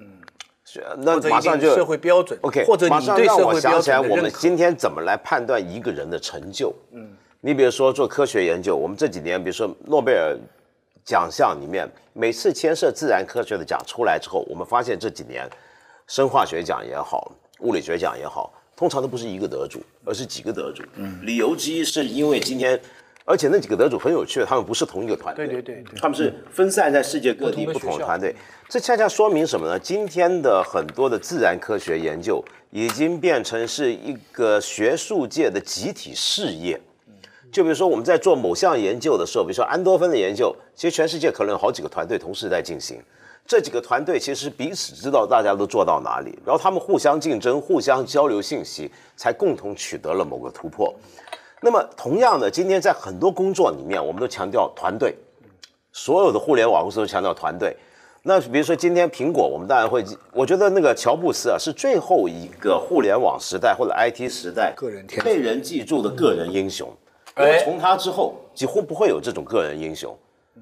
[0.99, 6.73] 那马上就社会标准，OK，或者马上让我想起来，我们今天怎么来判断一个人的成就？
[6.91, 7.09] 嗯，
[7.41, 10.37] 你比如说做科学研究，我们这几年，比如说诺贝尔
[11.03, 15.49] 奖项里面，每次牵涉自然科学的奖出来之后，我们发现这几年
[16.07, 20.83] 生化学奖也好，物理学奖也好，通常都不是一个得主，而是几个得主。
[20.95, 22.79] 嗯，理由之一是因为今天。
[23.29, 28.35] 而且那几个得主很有趣，他们不是同一个团队，对对对，他们是分散在世界各地不同的团队。
[28.67, 29.77] 这恰恰说明什么呢？
[29.77, 36.81] 今天的很多的自然科学研究已经变成是一个学术界的集体事业。
[37.51, 42.99] 就比如说我们在做某项研究的时候，比如说安多芬的研究，其实全世界可能有好几个团队同时在进行。
[43.45, 50.91] 这几个团队其实彼此知道大家都做到哪里，然后他们互相竞争、互相交流信息，才共同取得了某个突破。
[51.61, 55.15] 那么，同样的，今天在很多工作里面，我们都强调团队。
[55.91, 57.75] 所有的互联网公司都强调团队。
[58.23, 66.89] 那比如说，今天苹果，我们当然会，我觉得那个乔布斯啊，是最后一个互联网时代或者 IT 时代个人被人记住的个人英雄。
[67.37, 70.15] 因为从他之后，几乎不会有这种个人英雄，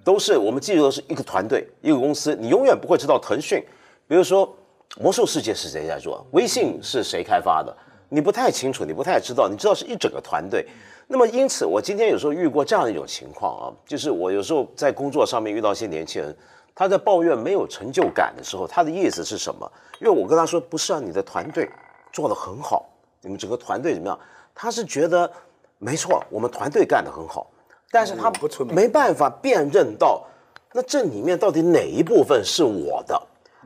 [0.03, 2.35] 都是我们记住的是一个团队、一个公司。
[2.35, 3.63] 你永远不会知道腾讯，
[4.07, 4.51] 比如说
[4.99, 7.75] 魔兽世界是谁在做，微信是谁开发的。
[8.09, 10.65] 你不太清楚，你不太知道，你知道是一整个团队。
[11.07, 16.35] 那么因此，我今天有时候遇过这样的一种情况啊，就是我有时候在工作上面遇到一些年轻人，
[16.75, 19.71] 他在抱怨没有成就感的时候，他的意思是什么？
[19.99, 21.69] 因为我跟他说，不是啊，你的团队
[22.11, 22.89] 做得很好，
[23.21, 24.19] 你们整个团队怎么样？
[24.53, 25.31] 他是觉得
[25.77, 27.47] 没错，我们团队干得很好，
[27.91, 28.31] 但是他
[28.65, 30.25] 没办法辨认到，
[30.73, 33.21] 那这里面到底哪一部分是我的？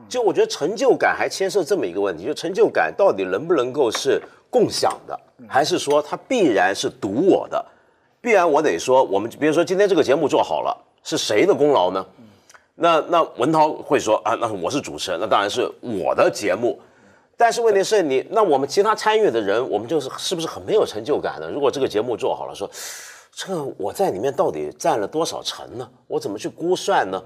[0.08, 7.64] 就我觉得成就感还牵涉这么一个问题，就成就感到底能不能够是共享的，还是说它必然是独我的？
[8.20, 12.04] 必然我得说，我们比如说今天这个节目做好了，是谁的功劳呢？
[12.74, 16.78] 那那文涛会说啊，那我是主持人，那当然是我的节目。
[17.36, 21.48] 但是问题是你，那我们其他参与的人，我们就是是不是很没有成就感呢？
[21.48, 22.68] 如果这个节目做好了，说
[23.32, 25.88] 这个我在里面到底占了多少成呢？
[26.06, 27.22] 我怎么去估算呢？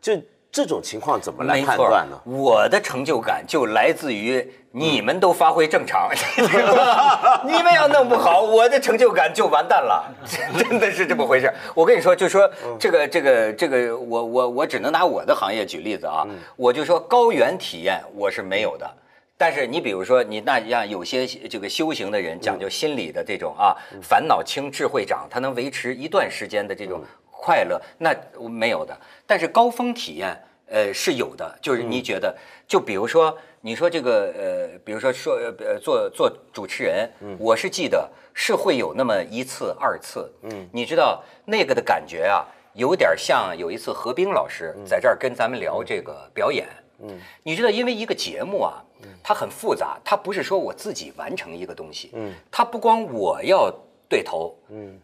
[0.00, 0.12] 就。
[0.52, 2.20] 这种情况怎么来判断呢？
[2.24, 6.10] 我的成就感就来自于你们都发挥正常，
[7.46, 10.12] 你们要弄不好，我的成就感就完蛋了，
[10.58, 11.52] 真的是这么回事。
[11.74, 18.90] 我跟你说，就说这个这个这个，我我我只能拿我的行业举例子啊，我就说高原体验我是没有的，
[19.38, 27.00] 但是你比如说你那像有些这个修行的人讲究心理的这种啊，烦恼轻智慧长，他能维持一段时间的这种。
[27.40, 28.14] 快乐那
[28.48, 31.58] 没有的，但是高峰体验，呃是有的。
[31.62, 32.36] 就是你觉得，
[32.68, 40.30] 就比如说，你说这个，呃，比如说说，呃，做做主持人，我是记得是会有那么一次、二次。
[40.42, 46.68] 嗯，你知道那个的感觉啊，有点像有一次何冰老师在这儿跟咱们聊这个表演。
[47.02, 48.84] 嗯，你知道，因为一个节目啊，
[49.22, 53.74] 它很复杂，它不是说我自己完成一个东西，嗯，它不光我要
[54.06, 54.98] 对头，嗯，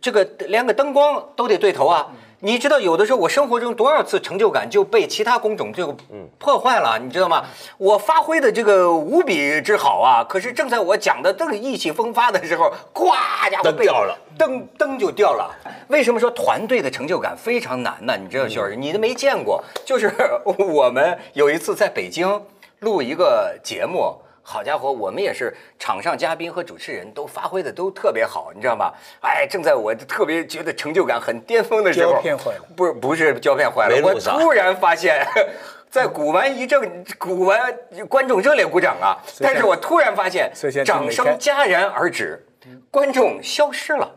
[0.00, 2.08] 这个连个灯光都得对头啊。
[2.40, 5.96] 你知道，有的时候我生活中多少次成就感就被其他工种就
[6.38, 7.42] 破坏了，你知道吗？
[7.78, 15.50] 我发挥的这个无比之好啊，可是正在我讲的正意气风发的时候，咵家伙灯掉了，灯灯就掉了。
[15.88, 18.14] 为什么说团队的成就感非常难呢？
[18.18, 20.12] 你知道，小师，你都没见过，就是
[20.44, 22.42] 我们有一次在北京
[22.80, 24.14] 录一个节目。
[24.46, 28.92] 好家伙，我们也是场上嘉宾和主持人都发挥的都特别好，你知道吗？
[29.22, 35.26] 哎，正在我特别觉得成就感很巅峰的时候，胶片坏了，不是不是胶片坏了，我突然发现，
[35.88, 37.74] 在鼓完一阵，鼓完
[38.06, 40.52] 观众热烈鼓掌啊，但是我突然发现，
[40.84, 42.46] 掌声戛然而止，
[42.90, 44.14] 观众消失了，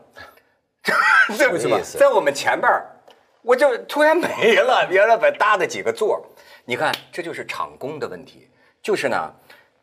[1.38, 1.80] 这什么？
[1.80, 2.70] 在我们前边
[3.40, 6.22] 我就突然没了，原来本搭的几个座
[6.66, 8.50] 你看这就是场工的问题，
[8.82, 9.32] 就是呢。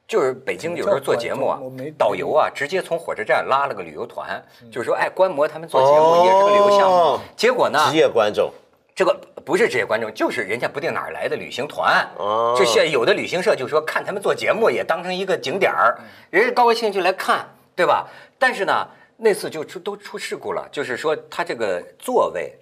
[0.08, 1.60] 就是北京有时候做节目啊，
[1.98, 7.20] 导游啊，直接从火车站拉了个旅游团，就是说，哎，观摩他们做节目也是个旅游项目。
[7.36, 8.52] 结果呢，职业观众，
[8.94, 12.08] 这个不是职业观众，就是人家不定哪儿来的旅行团。
[12.18, 15.98] 哦，这些有的旅行社就说看他们做节目也当成一个景点儿，
[16.30, 18.08] 人家高兴就来看，对吧？
[18.38, 18.88] 但是呢，
[19.18, 22.54] 那次就出都出事故了，就是说他这个座位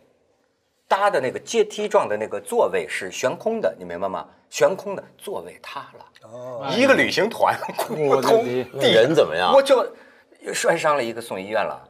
[0.88, 4.26] 搭的那个阶梯状的那个座位是悬空的，你明白吗？
[4.50, 6.03] 悬空的座位塌了。
[6.78, 7.58] 一个旅行团，
[7.90, 8.46] 我通
[8.80, 9.54] 人怎么样？
[9.54, 9.86] 我就
[10.54, 11.82] 摔伤了一个，送医院了，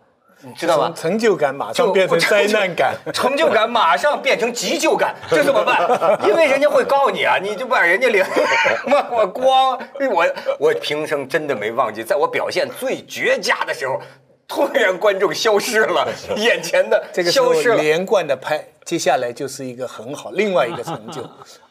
[0.42, 0.94] 你知道吗？
[0.96, 6.20] 成就感马上变成灾难感，成就感马上变成急救感，这怎么办？
[6.28, 8.24] 因为人家会告你啊，你就把人家领，
[8.86, 9.80] 我我光
[10.12, 10.26] 我
[10.60, 14.02] 我平生真的没忘记，在我表现最绝佳的时候，
[14.48, 21.22] 突然观众消失了，眼前的这个消失了，连贯的拍，接下来就是一个很好另外一个成就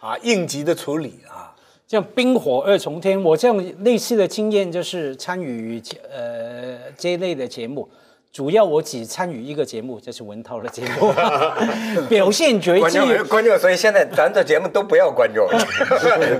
[0.01, 1.52] 啊，应急的处理啊。
[1.93, 5.79] 像冰火二重天，我这样类似的经验就是参与
[6.11, 7.87] 呃这一类的节目，
[8.33, 11.13] 主要我只参与一个节目，就是文涛的节目，
[12.09, 12.99] 表现绝技。
[13.29, 15.47] 观众，所以现在咱的节目都不要观众，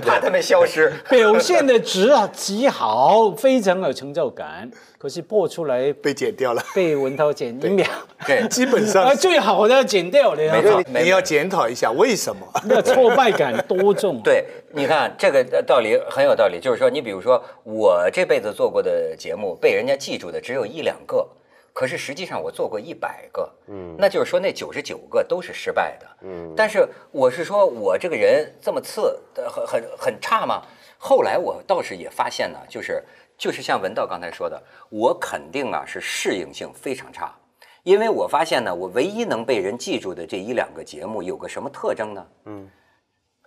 [0.01, 0.91] 怕他们消失。
[1.07, 4.71] 表现的值啊极好，非常有成就感。
[4.97, 7.85] 可是播出来被剪掉了，被文涛剪一秒，
[8.25, 10.83] 对，基本上啊最好的剪掉了。
[10.87, 12.47] 你要检讨一下为什么？
[12.65, 14.19] 那挫败感多重？
[14.23, 21.27] 对，你看这个道理很有道理，就是说，你比如说我这辈子做过的节目，被人家记住的只有一两个，
[21.73, 26.53] 可是实际上我做过一百个，嗯，那就是说那九十九个都是失败的，嗯。
[26.55, 30.61] 但是我是说我这个人这么次，很很很差吗？
[30.97, 33.03] 后来我倒是也发现呢，就是。
[33.35, 37.33] 就是像文道刚才说的，我肯定啊是适应性非常差，
[37.81, 42.27] 因为我发现呢，我唯一能被人记住的这一两个节目有个什么特征呢？
[42.45, 42.69] 嗯，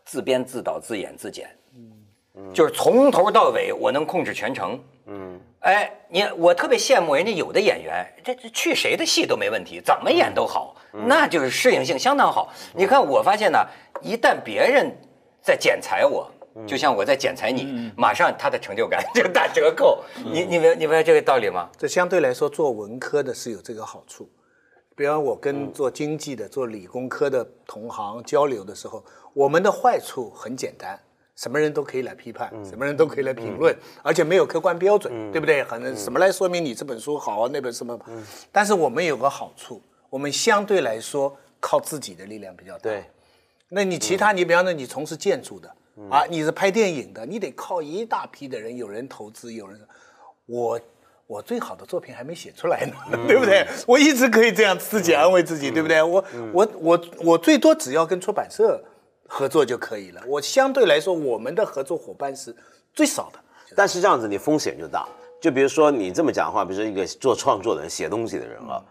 [0.04, 1.48] 自编自导自演自剪，
[2.34, 12.52] 嗯，就是从头到尾我能控制全程，嗯，哎，你我特别羡慕人家有的演员，这这去谁的戏都没问题，怎么演都好，那就是适应性相当好。
[12.74, 13.66] 你看我发现呢，
[14.02, 14.96] 一旦别人
[15.40, 16.30] 在剪裁我。
[16.66, 20.02] 就像我在剪裁你，马上他的成就感就打折扣。
[20.24, 21.68] 你你明你明白这个道理吗？
[21.76, 24.26] 这相对来说做文科的是有这个好处。
[24.96, 30.98] 比方我跟做经济的、做理工科的同行交流的时候，我们的坏处很简单，
[31.36, 35.62] 什么人都可以来批判，什么人都可以来评论，而且没有客观标准，对不对？
[35.64, 37.98] 可能什么来说明你这本书好啊，那本什么？
[38.50, 42.80] 但是我们有个好处，我们相对来说靠自己的力量比较大。
[42.80, 43.04] 对，
[43.68, 45.72] 那你其他，你比方说你从事建筑的。
[46.10, 49.80] 啊，你是拍电影的，你得靠一大批的人，有人投资，有人，
[50.44, 50.78] 我
[51.26, 52.92] 我最好的作品还没写出来呢，
[53.26, 53.66] 对不对？
[53.86, 56.02] 我一直可以这样自己安慰自己，对不对？
[56.02, 56.22] 我
[56.52, 58.78] 我我我最多只要跟出版社
[59.26, 60.22] 合作就可以了。
[60.26, 62.54] 我相对来说，我们的合作伙伴是
[62.92, 63.38] 最少的。
[63.74, 65.06] 但是这样子你风险就大，
[65.40, 68.82] 就比如说你这么讲话，比如说一个做创作的人、写东西的人啊，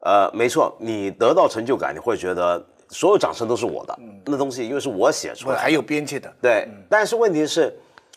[0.00, 2.64] 呃，没错，你得到成就感，你会觉得。
[2.90, 6.68] 所有掌声都是我的，那东西因为是我写出来的，还有编辑的，对。
[6.88, 7.74] 但是问题是，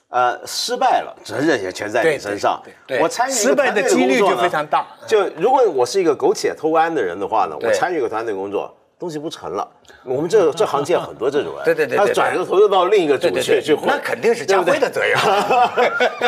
[0.09, 2.61] 呃，失败了，责任也全在你身上。
[2.85, 4.85] 对，我参与失败的几率就非常大。
[5.07, 9.67] 就如果我是一个苟且偷安的人的话呢，我参与一个团队工作，东西不成了。
[10.03, 15.17] 我们这 这行界很多这种人，对对对，他转个头又到另一个组去去那肯定是家辉的责任，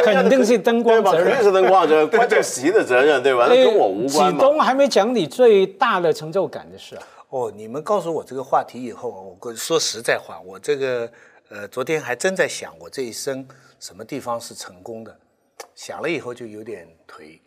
[0.04, 3.48] 肯定是灯光责任，肯定是灯光责任，观众席的责任，对吧？
[3.50, 7.04] 那跟我无关启东还没讲你最大的成就感的事啊。
[7.30, 11.10] 哦，你们告诉我这个话题以后，我说实在话，我这个
[11.50, 13.48] 呃，昨天还真在想，我这一生
[13.80, 15.16] 什么地方是成功的？
[15.76, 17.40] 想了以后就有点颓，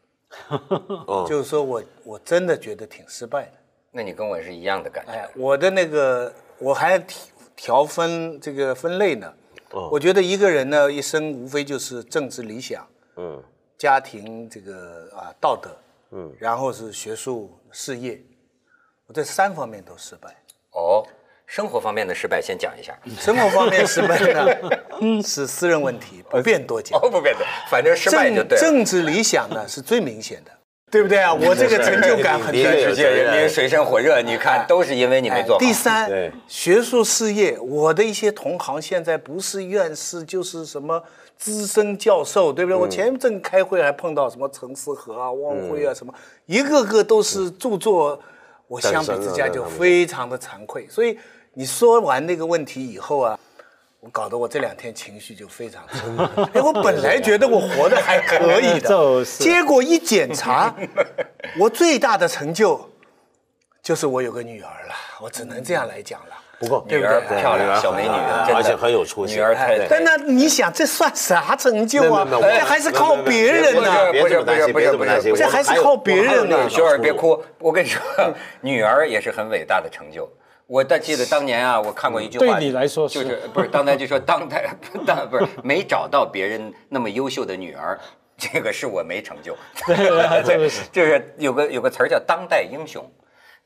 [1.27, 3.53] 就是说我我真的觉得挺失败的。
[3.95, 5.13] 那你跟我是一样的感觉。
[5.13, 6.99] 哎，我的那个我还
[7.55, 9.31] 调分这个分类呢？
[9.91, 12.87] 我觉得一个人呢，一生无非就是政治理想，
[13.17, 13.43] 嗯
[13.77, 15.71] 家庭这个啊道德，
[16.11, 18.21] 嗯，然后是学术事业，
[19.07, 20.35] 我这三方面都失败。
[20.73, 21.05] 哦，
[21.47, 22.99] 生活方面的失败先讲一下。
[23.19, 26.99] 生活方面失败呢，是私人问题，不便多讲。
[26.99, 28.63] 哦，不变的，反正失败就对了。
[28.63, 30.51] 政治理想呢是最明显的，
[30.93, 31.33] 对不对啊？
[31.35, 32.53] 我这个成就感很大。
[32.53, 35.59] 的确世界人民水深火热，你看都是因为你没做好。
[35.59, 41.03] 第三，学术事业，我的一些同行现在不是院士就是什么
[41.39, 42.79] 资深教授，对不对？
[42.79, 46.13] 我前一阵开会还碰到什么陈思和啊、汪辉啊，什么
[46.45, 48.21] 一个个都是著作，
[48.69, 50.87] 我相比之下就非常的惭愧。
[50.91, 51.19] 所以
[51.55, 53.39] 你说完那个问题以后啊。
[54.03, 56.49] 我搞得我这两天情绪就非常差。
[56.53, 60.75] 哎，我本来觉得我活得还可以的， 就是结果一检查，
[61.57, 62.91] 我最大的成就
[63.81, 66.35] 就是我有个女儿了，我只能这样来讲了。
[66.59, 68.09] 不过女儿漂亮，小美女，
[68.53, 72.27] 而且很有出息女儿太对但那你想，这算啥成就啊？
[72.29, 74.13] 这还是靠别人不呢。
[74.13, 76.69] 是不是不是不是不是，这还是靠别人呢。
[76.69, 78.03] 雪儿别哭，我跟你说，
[78.61, 80.29] 女儿也是很伟大的成就。
[80.73, 84.75] 我但记得当年啊，我看过一句话，对你来说是就是不是当代就说当代
[85.07, 88.01] 当不是没找到别人那么优秀的女儿，
[88.39, 89.55] 这个是我没成就。
[89.87, 93.05] 对 就是有个有个词儿叫当代英雄，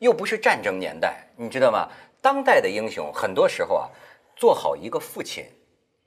[0.00, 1.86] 又不是战争年代，你知道吗？
[2.20, 3.88] 当代的英雄很多时候啊，
[4.34, 5.44] 做好一个父亲，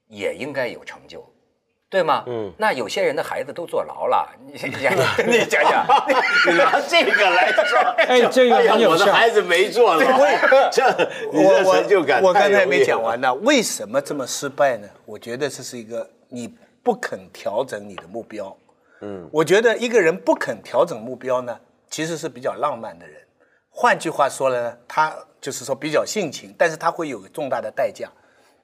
[0.10, 1.26] 也应该有成就。
[1.89, 2.23] 对吗？
[2.27, 4.93] 嗯，那有些人的孩子都坐牢了， 你想想，
[5.27, 5.83] 你想想，
[6.47, 9.99] 你拿这个来说，哎这个哎呀很有我的孩子没坐牢，
[10.71, 10.83] 这
[11.31, 14.87] 我 这我成就感我我刚才没讲完呢，为什么这么失败呢？
[15.05, 18.55] 我觉得这是一个你不肯调整你的目标。
[19.01, 21.59] 嗯，我觉得一个人不肯调整目标呢，
[21.89, 23.15] 其实是比较浪漫的人。
[23.71, 28.09] 换句话说呢，他就是说比较性情，但是他会有重大的代价，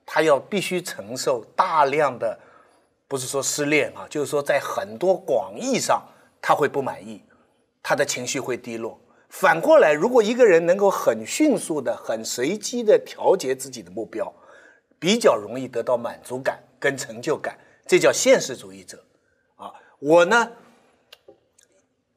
[0.05, 2.37] 他要必须承受大量的，
[3.07, 6.01] 不是说失恋啊，就是说在很多广义上
[6.41, 7.21] 他会不满意，
[7.83, 8.99] 他的情绪会低落。
[9.29, 14.31] 反过来，如果一个人能够很迅速的、很随机的调节自己的目标，
[14.97, 19.03] 比较容易得到满足感跟成就感，这叫现实主义者。
[19.55, 20.51] 啊，我呢，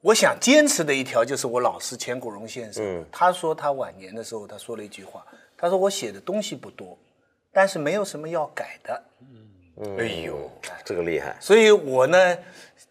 [0.01, 5.25] 我想坚持的一条就是我老师钱谷荣先生，他说他晚年的时候，他说了一句话，
[5.57, 6.97] 他说我写的东西不多，
[7.51, 9.03] 但是没有什么要改的。
[9.97, 10.51] 哎呦，
[10.83, 11.35] 这个厉害。
[11.39, 12.37] 所以我呢，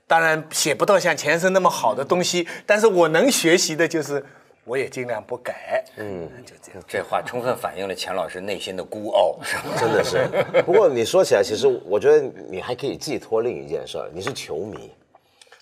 [0.06, 4.24] 当然写不到像钱生那么好的东西，但是我能学习的就是，
[4.64, 5.84] 我也尽量不改。
[5.96, 6.82] 嗯，就这样。
[6.88, 9.64] 这话充分反映了钱老师内心的孤傲，是吧？
[9.78, 10.26] 真的是。
[10.62, 14.90] 不过你说起来，其实我觉得你还可以寄托另一件事儿，你是球迷。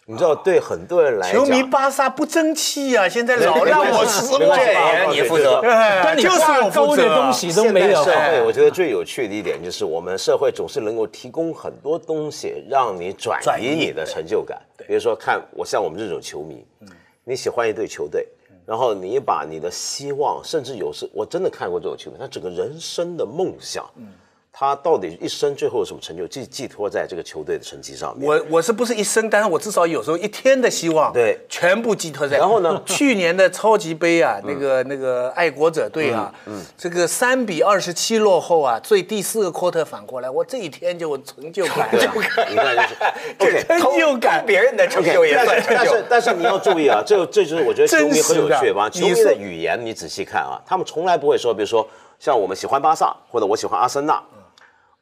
[0.08, 4.92] 你知道，对很多人来讲，球迷巴萨不争气啊，现在老让我失望没关系啊。
[4.92, 5.60] 也让你负责。
[5.62, 14.56] 但你就是我挂钩负责啊的东西都没有现代社会，我觉得最有趣的一点就是，我们社会总是能够提供很多东西，让你转移你的成就感。
[14.86, 16.64] 比如说，看我像我们这种球迷，
[17.24, 18.24] 你喜欢一队球队，
[18.64, 23.84] 然后你把你的希望，甚至有时我真的看过这种球迷，他整个人生的梦想，
[24.58, 28.26] 他到底一生最后有什么成就，寄寄托在这个球队的成绩上面。
[28.26, 29.28] 我我是不是一生？
[29.28, 32.38] 但是我至少有时候一天的希望，对全部寄托在。
[32.38, 36.32] 然后呢 去年的超级杯啊，那个那个爱国者队啊，
[36.74, 42.74] 这个三比二十七落后啊，最第四个 quarter 反过来，我这一天就有成就感，你看
[43.38, 46.04] 就是成就感别人的成就也算 成就但是。
[46.08, 48.88] 但是你要注意啊，这这就是我觉得球迷很有趣吧。
[48.88, 51.86] 球迷的语言你仔细看啊，他们从来不会说，比如说
[52.18, 54.18] 像我们喜欢巴萨或者我喜欢阿森纳，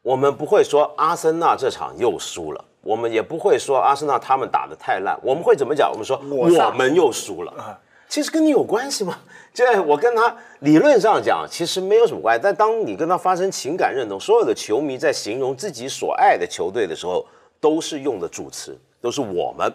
[0.04, 2.62] 我们不会说阿森纳这场又输了。
[2.82, 5.90] 我们也不会说阿森纳他们打得太烂，我们会怎么讲？
[5.90, 7.80] 我们说我们又输了。
[8.06, 9.18] 其实跟你有关系吗？
[9.54, 17.24] 这我跟他理论上讲其实没有什么关系，但当你跟他发生情感认同，所有的球迷在形容自己所爱的球队的时候，
[17.58, 19.72] 都是用的主词，都是我们，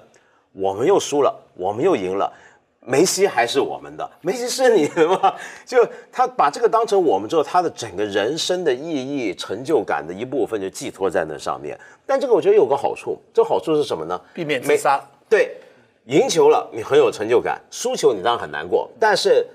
[0.53, 2.31] 我们又输了，我们又赢了。
[2.85, 5.35] 梅西还是我们的，梅西是你的吗？
[5.65, 5.77] 就
[6.11, 11.77] 他把这个当成我们之后，他的整个人生的意义、成就感的一部分就寄托在那上面。
[12.05, 14.19] 但这个我觉得有个好处，这好处是什么呢？
[14.33, 14.99] 避免自杀。
[15.29, 15.57] 对，
[16.05, 18.89] 赢球了你很有成就感，输球你当然很难过。
[18.99, 19.45] 但是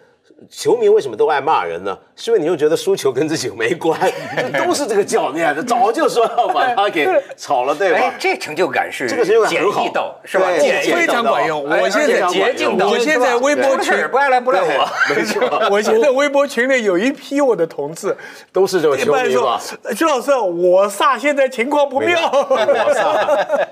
[0.50, 1.96] 球迷为什么都爱骂人呢？
[2.16, 3.98] 是因为你又觉得输球跟自己没关，
[4.52, 7.98] 都是这个教练的，早就说要把他给炒了，对吧？
[7.98, 10.46] 哎，这成就感是这个成就感很好是吧？
[10.58, 11.66] 非常管用。
[11.68, 15.14] 哎我现在捷径道，我现在微博群不爱来不赖我。
[15.14, 18.14] 没错， 我现在微博群里有一批我的同志，
[18.52, 22.18] 都是这种一般说球迷吧？，徐老师，我萨现在情况不妙。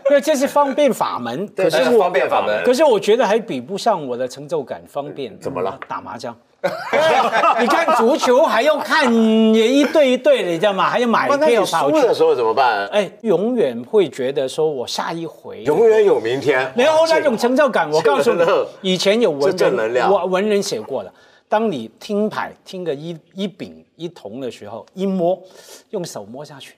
[0.09, 5.39] 因为这是方便法门，可是这是我方便法门可是我觉得还比不上我的成就感方便。
[5.39, 5.79] 怎么了？
[5.89, 6.35] 打麻将。
[7.61, 9.13] 你看足球还要看
[9.53, 10.89] 也一对一对的，你知道吗？
[10.89, 12.15] 还要买票跑去输的。
[12.15, 12.87] 时候怎么办？
[12.89, 16.73] 哎，永远会觉得说我下一回永远有明天。
[16.77, 21.13] 然后那种成就感，我告诉你，以前有文人，文人写过的。
[21.49, 25.39] 当你听牌听个一一饼一铜的时候，一摸，
[25.91, 26.77] 用手摸下去，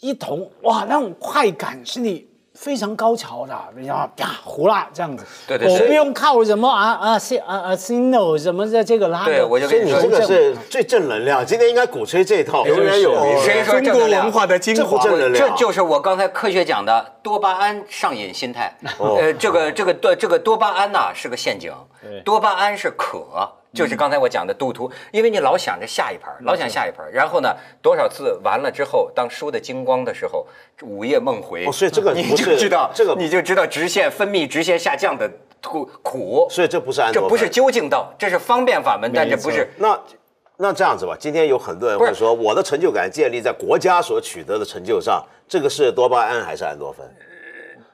[0.00, 2.26] 一铜，哇，那种快感是你
[2.60, 4.10] 非常高潮的，你知道吗？
[4.14, 5.24] 啪，胡啦这样子。
[5.48, 9.32] 对对对我不用靠什么啊啊西啊啊 signal 什么的这个拉的。
[9.32, 13.64] 对我就跟你说所以你这个是最正能量，今天应该鼓吹这一套，永远有明谁天。
[13.64, 15.02] 说正能量中国文化的精这不华。
[15.02, 18.70] 正能量这就是我刚才科学讲的多巴胺上瘾心态。
[18.98, 21.72] 哦呃，这个这个多这个多巴胺呐是个陷阱，
[22.24, 23.26] 多巴胺是渴。
[23.72, 30.44] 就是刚才我讲的赌徒，因为你老想着下一盘，老想下一盘，然后呢，多少次完了之后，当输的精光的时候，
[30.82, 35.30] 午夜梦回，哦所以这个你就知道这个你就知道直线分泌直线下降的
[35.62, 39.96] 苦苦，所以这不是安多芬这不是究竟道，这是方便法门，但这不是那
[40.56, 47.06] 那这样子吧，今天有很多人会说，我的成就感建立在国家所取得的成就上，这个是多巴胺还是安多芬？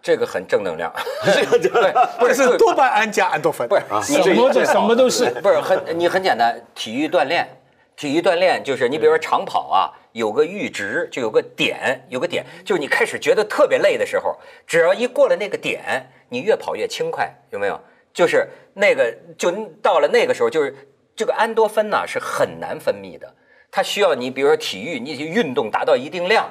[0.07, 0.93] 这个很正能量，
[1.27, 3.83] 对不是多巴胺加安多芬，不是
[4.13, 5.29] 你什么都什么都是。
[5.43, 7.59] 不是很你很简单，体育锻炼，
[7.97, 17.77] 体育锻炼就是你比如说长跑啊，有个阈值，就有个点，有个点，就是你开始觉得特别累的时候，只要一过了那个点，你越跑越轻快，有没有？
[18.15, 19.51] 就是那个就
[19.83, 20.73] 到了那个时候，就是
[21.17, 23.35] 这个安多芬呐是很难分泌的，
[23.73, 26.49] 它需要你比如说体育，你运动达到一定量，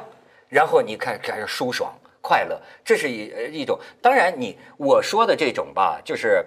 [0.49, 3.79] 然后你开始开始舒爽快乐，这是一呃一种。
[4.01, 6.43] 当然你我说的这种吧，就是。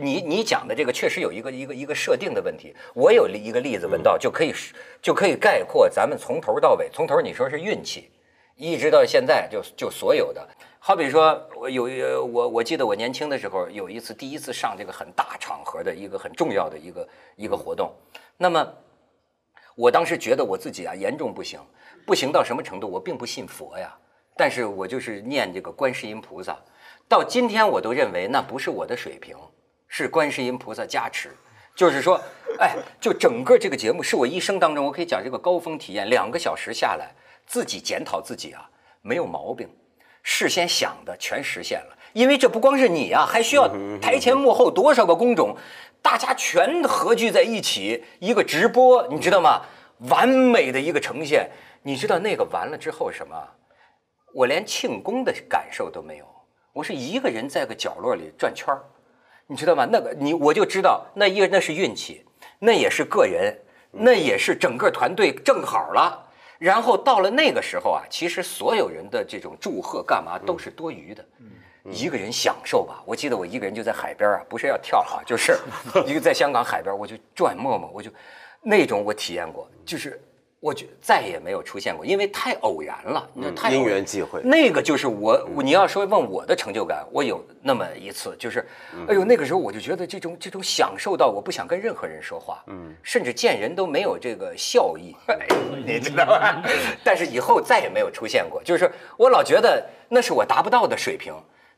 [0.00, 2.74] 你你讲的这个确实有一个一个一个设定的问题。
[2.94, 4.50] 我有一个例子，文道就可以
[5.02, 8.10] 就可以概括咱们从头到尾，从头你说是运气，
[8.56, 10.48] 一直到现在就就所有的。
[10.78, 17.92] 好比说，我有呃我我记得我年轻的时候有一次第一次上这个很大场合的一个很重要的一个一个活动，
[18.38, 18.66] 那么
[19.74, 21.60] 我当时觉得我自己啊严重不行，
[22.06, 22.88] 不行到什么程度？
[22.88, 23.94] 我并不信佛呀，
[24.42, 26.58] 但是我就是念这个观世音菩萨，
[27.08, 29.36] 到今天我都认为那不是我的水平。
[29.86, 31.30] 是观世音菩萨加持，
[31.76, 32.20] 就是说，
[32.58, 37.14] 哎，就整个这个节目是我一生当中，我可以讲这个高峰体验，两个小时下来，
[37.46, 38.68] 自己检讨自己啊，
[39.00, 39.68] 没有毛病，
[40.24, 41.96] 事先想的全实现了。
[42.12, 43.70] 因为这不光是你啊，还需要
[44.00, 45.56] 台前幕后多少个工种，
[46.02, 49.62] 大家全合聚在一起，一个直播，你知道吗？
[50.08, 51.48] 完美的一个呈现。
[51.84, 53.36] 你知道那个完了之后什么？
[54.32, 56.26] 我连庆功的感受都没有，
[56.72, 58.82] 我是一个人在个角落里转圈儿。
[59.46, 59.86] 你知道吗？
[59.90, 62.24] 那个你我就知道，那一那是运气，
[62.58, 63.54] 那也是个人，
[63.90, 66.26] 那也是整个团队正好了。
[66.58, 71.22] 然后到了那个时候啊，其实所有人的这种祝贺干嘛都是多余的，
[71.90, 73.02] 一个人享受吧。
[73.04, 75.58] 我记得我一个人就在海边啊，不是要跳啊，就是
[76.06, 78.10] 一个在香港海边，我就转陌陌，我就
[78.62, 80.18] 那种我体验过，就是。
[80.62, 88.64] 我觉再也没有出现过，因为太偶然了，那太偶然因缘际会那个就是我，你要说问我的成就感，我有那么一次，就是，
[89.08, 96.62] 哎呦，那个时候我就觉得这种这种享受到我不想跟任何人说话，嗯，甚至见人都没有这个笑意， 哎呦，你知道吧？
[97.02, 101.34] 但是以后再也没有出现过，就是我老觉得那是我达不到的水平，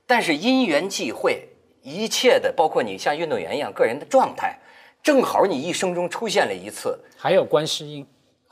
[0.07, 1.49] 但是因缘际会，
[1.80, 4.59] 一切的，包括你像运动员一样个人的状态，
[5.03, 8.07] 正好你一生中出现了一次，还有观世音，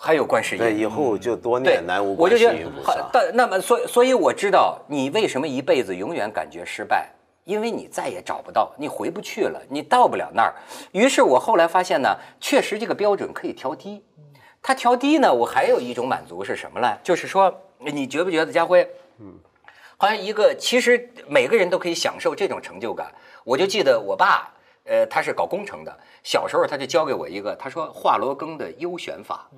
[0.05, 3.09] 还有观世音，对，以后就多对念南无我就觉得观世音菩好萨。
[3.13, 7.09] 但那么所以所以我知道你为什么一辈子永远感觉失败，
[7.45, 10.55] 因为你再也找不到，你回不去了，你到不了那儿。
[10.91, 14.03] 于是我后来发现呢，确实这个标准可以调低。
[14.61, 16.99] 它调低呢，我还有一种满足是什么呢？
[17.05, 18.85] 就是说，你觉不觉得家辉？
[19.21, 19.39] 嗯，
[19.97, 23.07] 好像一个其实每个人都可以享受这种成就感。
[23.45, 24.53] 我就记得我爸，
[24.85, 29.49] 呃，他是搞工程的，小时候他就教给我一个，他说华罗庚的优选法。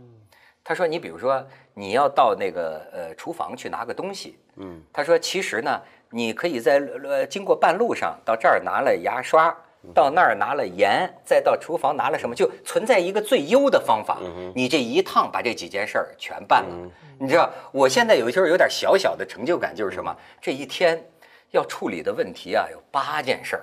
[0.65, 9.55] 他说：“你比如说，你要到那个呃厨房去拿个东西，嗯，他说其实呢，你可以在呃经过半路上到这儿拿了牙刷，
[9.95, 14.19] 到那儿拿了盐，再到厨房拿了什么，就存在一个最优的方法。
[14.55, 16.91] 你这一趟把这几件事儿全办了。
[17.19, 20.17] 你知道，我现在有时候有点小小的成就感，就是什么？
[20.41, 21.05] 这一天
[21.51, 23.63] 要处理的问题啊，有八件事儿。”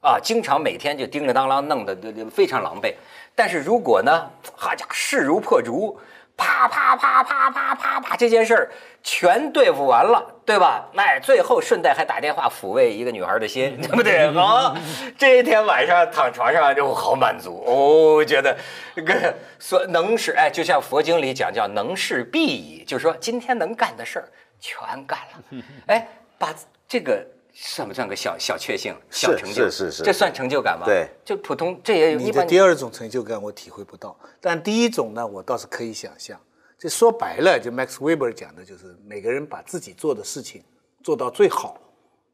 [0.00, 1.94] 啊，经常每天就叮铃当啷弄得
[2.30, 2.94] 非常狼狈，
[3.34, 5.98] 但是如果呢，哈家伙，势如破竹，
[6.38, 8.70] 啪啪啪啪啪啪啪，这件事儿
[9.02, 10.88] 全对付完了，对吧？
[10.96, 14.30] 哎，最后顺带还打电话抚慰一个女孩的心，对不对？
[14.30, 14.74] 好，
[15.18, 18.56] 这一天晚上躺床上就好满足哦，觉得
[18.94, 24.28] 这个所能事，哎，就像佛经里讲叫能事必矣，就是说今天能干的事儿
[24.60, 26.08] 全干了，哎，
[26.38, 26.54] 把
[26.88, 27.26] 这个。
[27.60, 30.86] 算不算个小小确幸、小成就是是是这算成就感吗？
[30.86, 32.44] 对，就普通这也有你一般。
[32.44, 36.40] 的第二种成就感我体会不到，但第一种呢，我倒是可以想象。
[36.78, 40.62] 这说白了，就 Max Weber 讲的就是每个人把自己做的事情
[41.02, 41.80] 做到最好，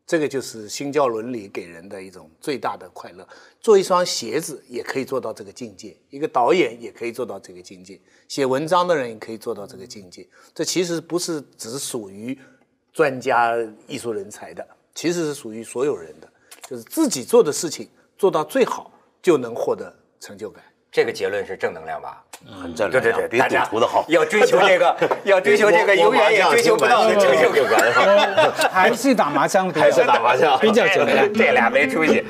[0.07, 3.27] 这个就是新教伦理给人的一种最大的快乐。
[3.59, 7.99] 做一双鞋子也可以做到这个境界，一个导演也可以做到这个境界，
[8.29, 10.29] 写文章的人也可以做到这个境界。
[10.55, 12.39] 这其实不是只属于
[12.93, 13.57] 专家
[13.89, 16.29] 艺术人才的，其实是属于所有人的，
[16.69, 18.91] 就是自己做的事情做到最好，
[19.21, 20.63] 就能获得成就感。
[20.93, 22.23] 这个结论是正能量吧？
[22.63, 24.05] 很正能量，对对对，比大家赌徒的好。
[24.09, 27.93] 要追求这个， 要追求这个，永远也追求不到的成就感。
[27.93, 28.71] 感。
[28.71, 31.33] 还是打麻将比较，还是打麻将比较简单。
[31.35, 32.25] 这俩没出息。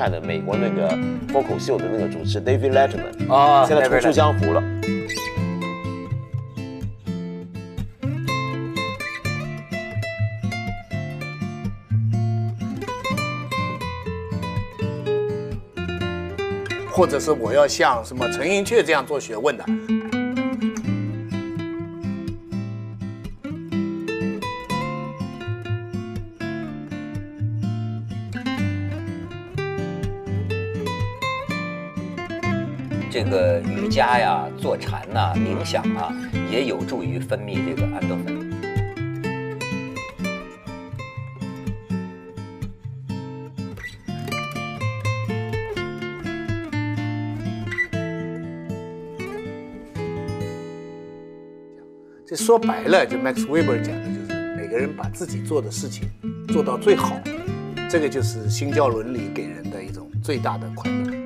[0.00, 0.98] 看的美国那个
[1.28, 4.62] 脱口秀的那个主持 David Letterman，啊现在重出江湖了。
[16.90, 19.64] 或者是我要像什么陈寅恪这样做学问的，
[33.30, 36.12] 个瑜伽呀、坐禅呐、冥想啊，
[36.50, 38.50] 也有助于分泌这个安多芬。
[52.26, 56.08] 这说白了，就 Max Weber 讲的就是每个人把自己做的事情
[56.46, 57.18] 做到最好，
[57.88, 61.19] 这个就是新教伦理给人的一种最大的快乐。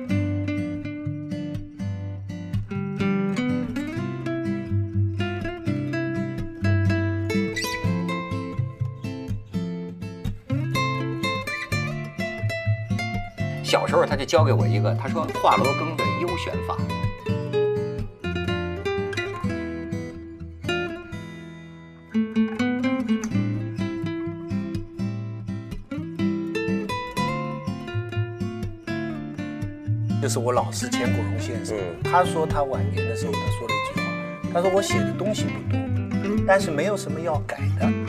[13.95, 16.77] 时候他就教给我一个，他说华罗庚的优选法。
[30.21, 34.07] 就是我老师钱谷荣先生，嗯他说他晚年的时候，他说了一句话，
[34.53, 35.79] 他说我写的东西不多，
[36.47, 38.04] 但是没有什么要改的。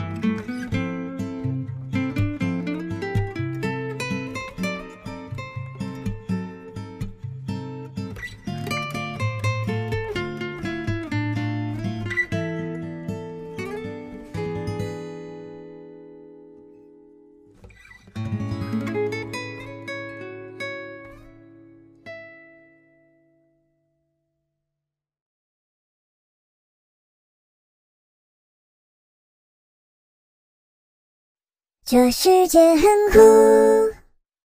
[31.89, 32.81] 这世界很
[33.13, 33.76] 酷。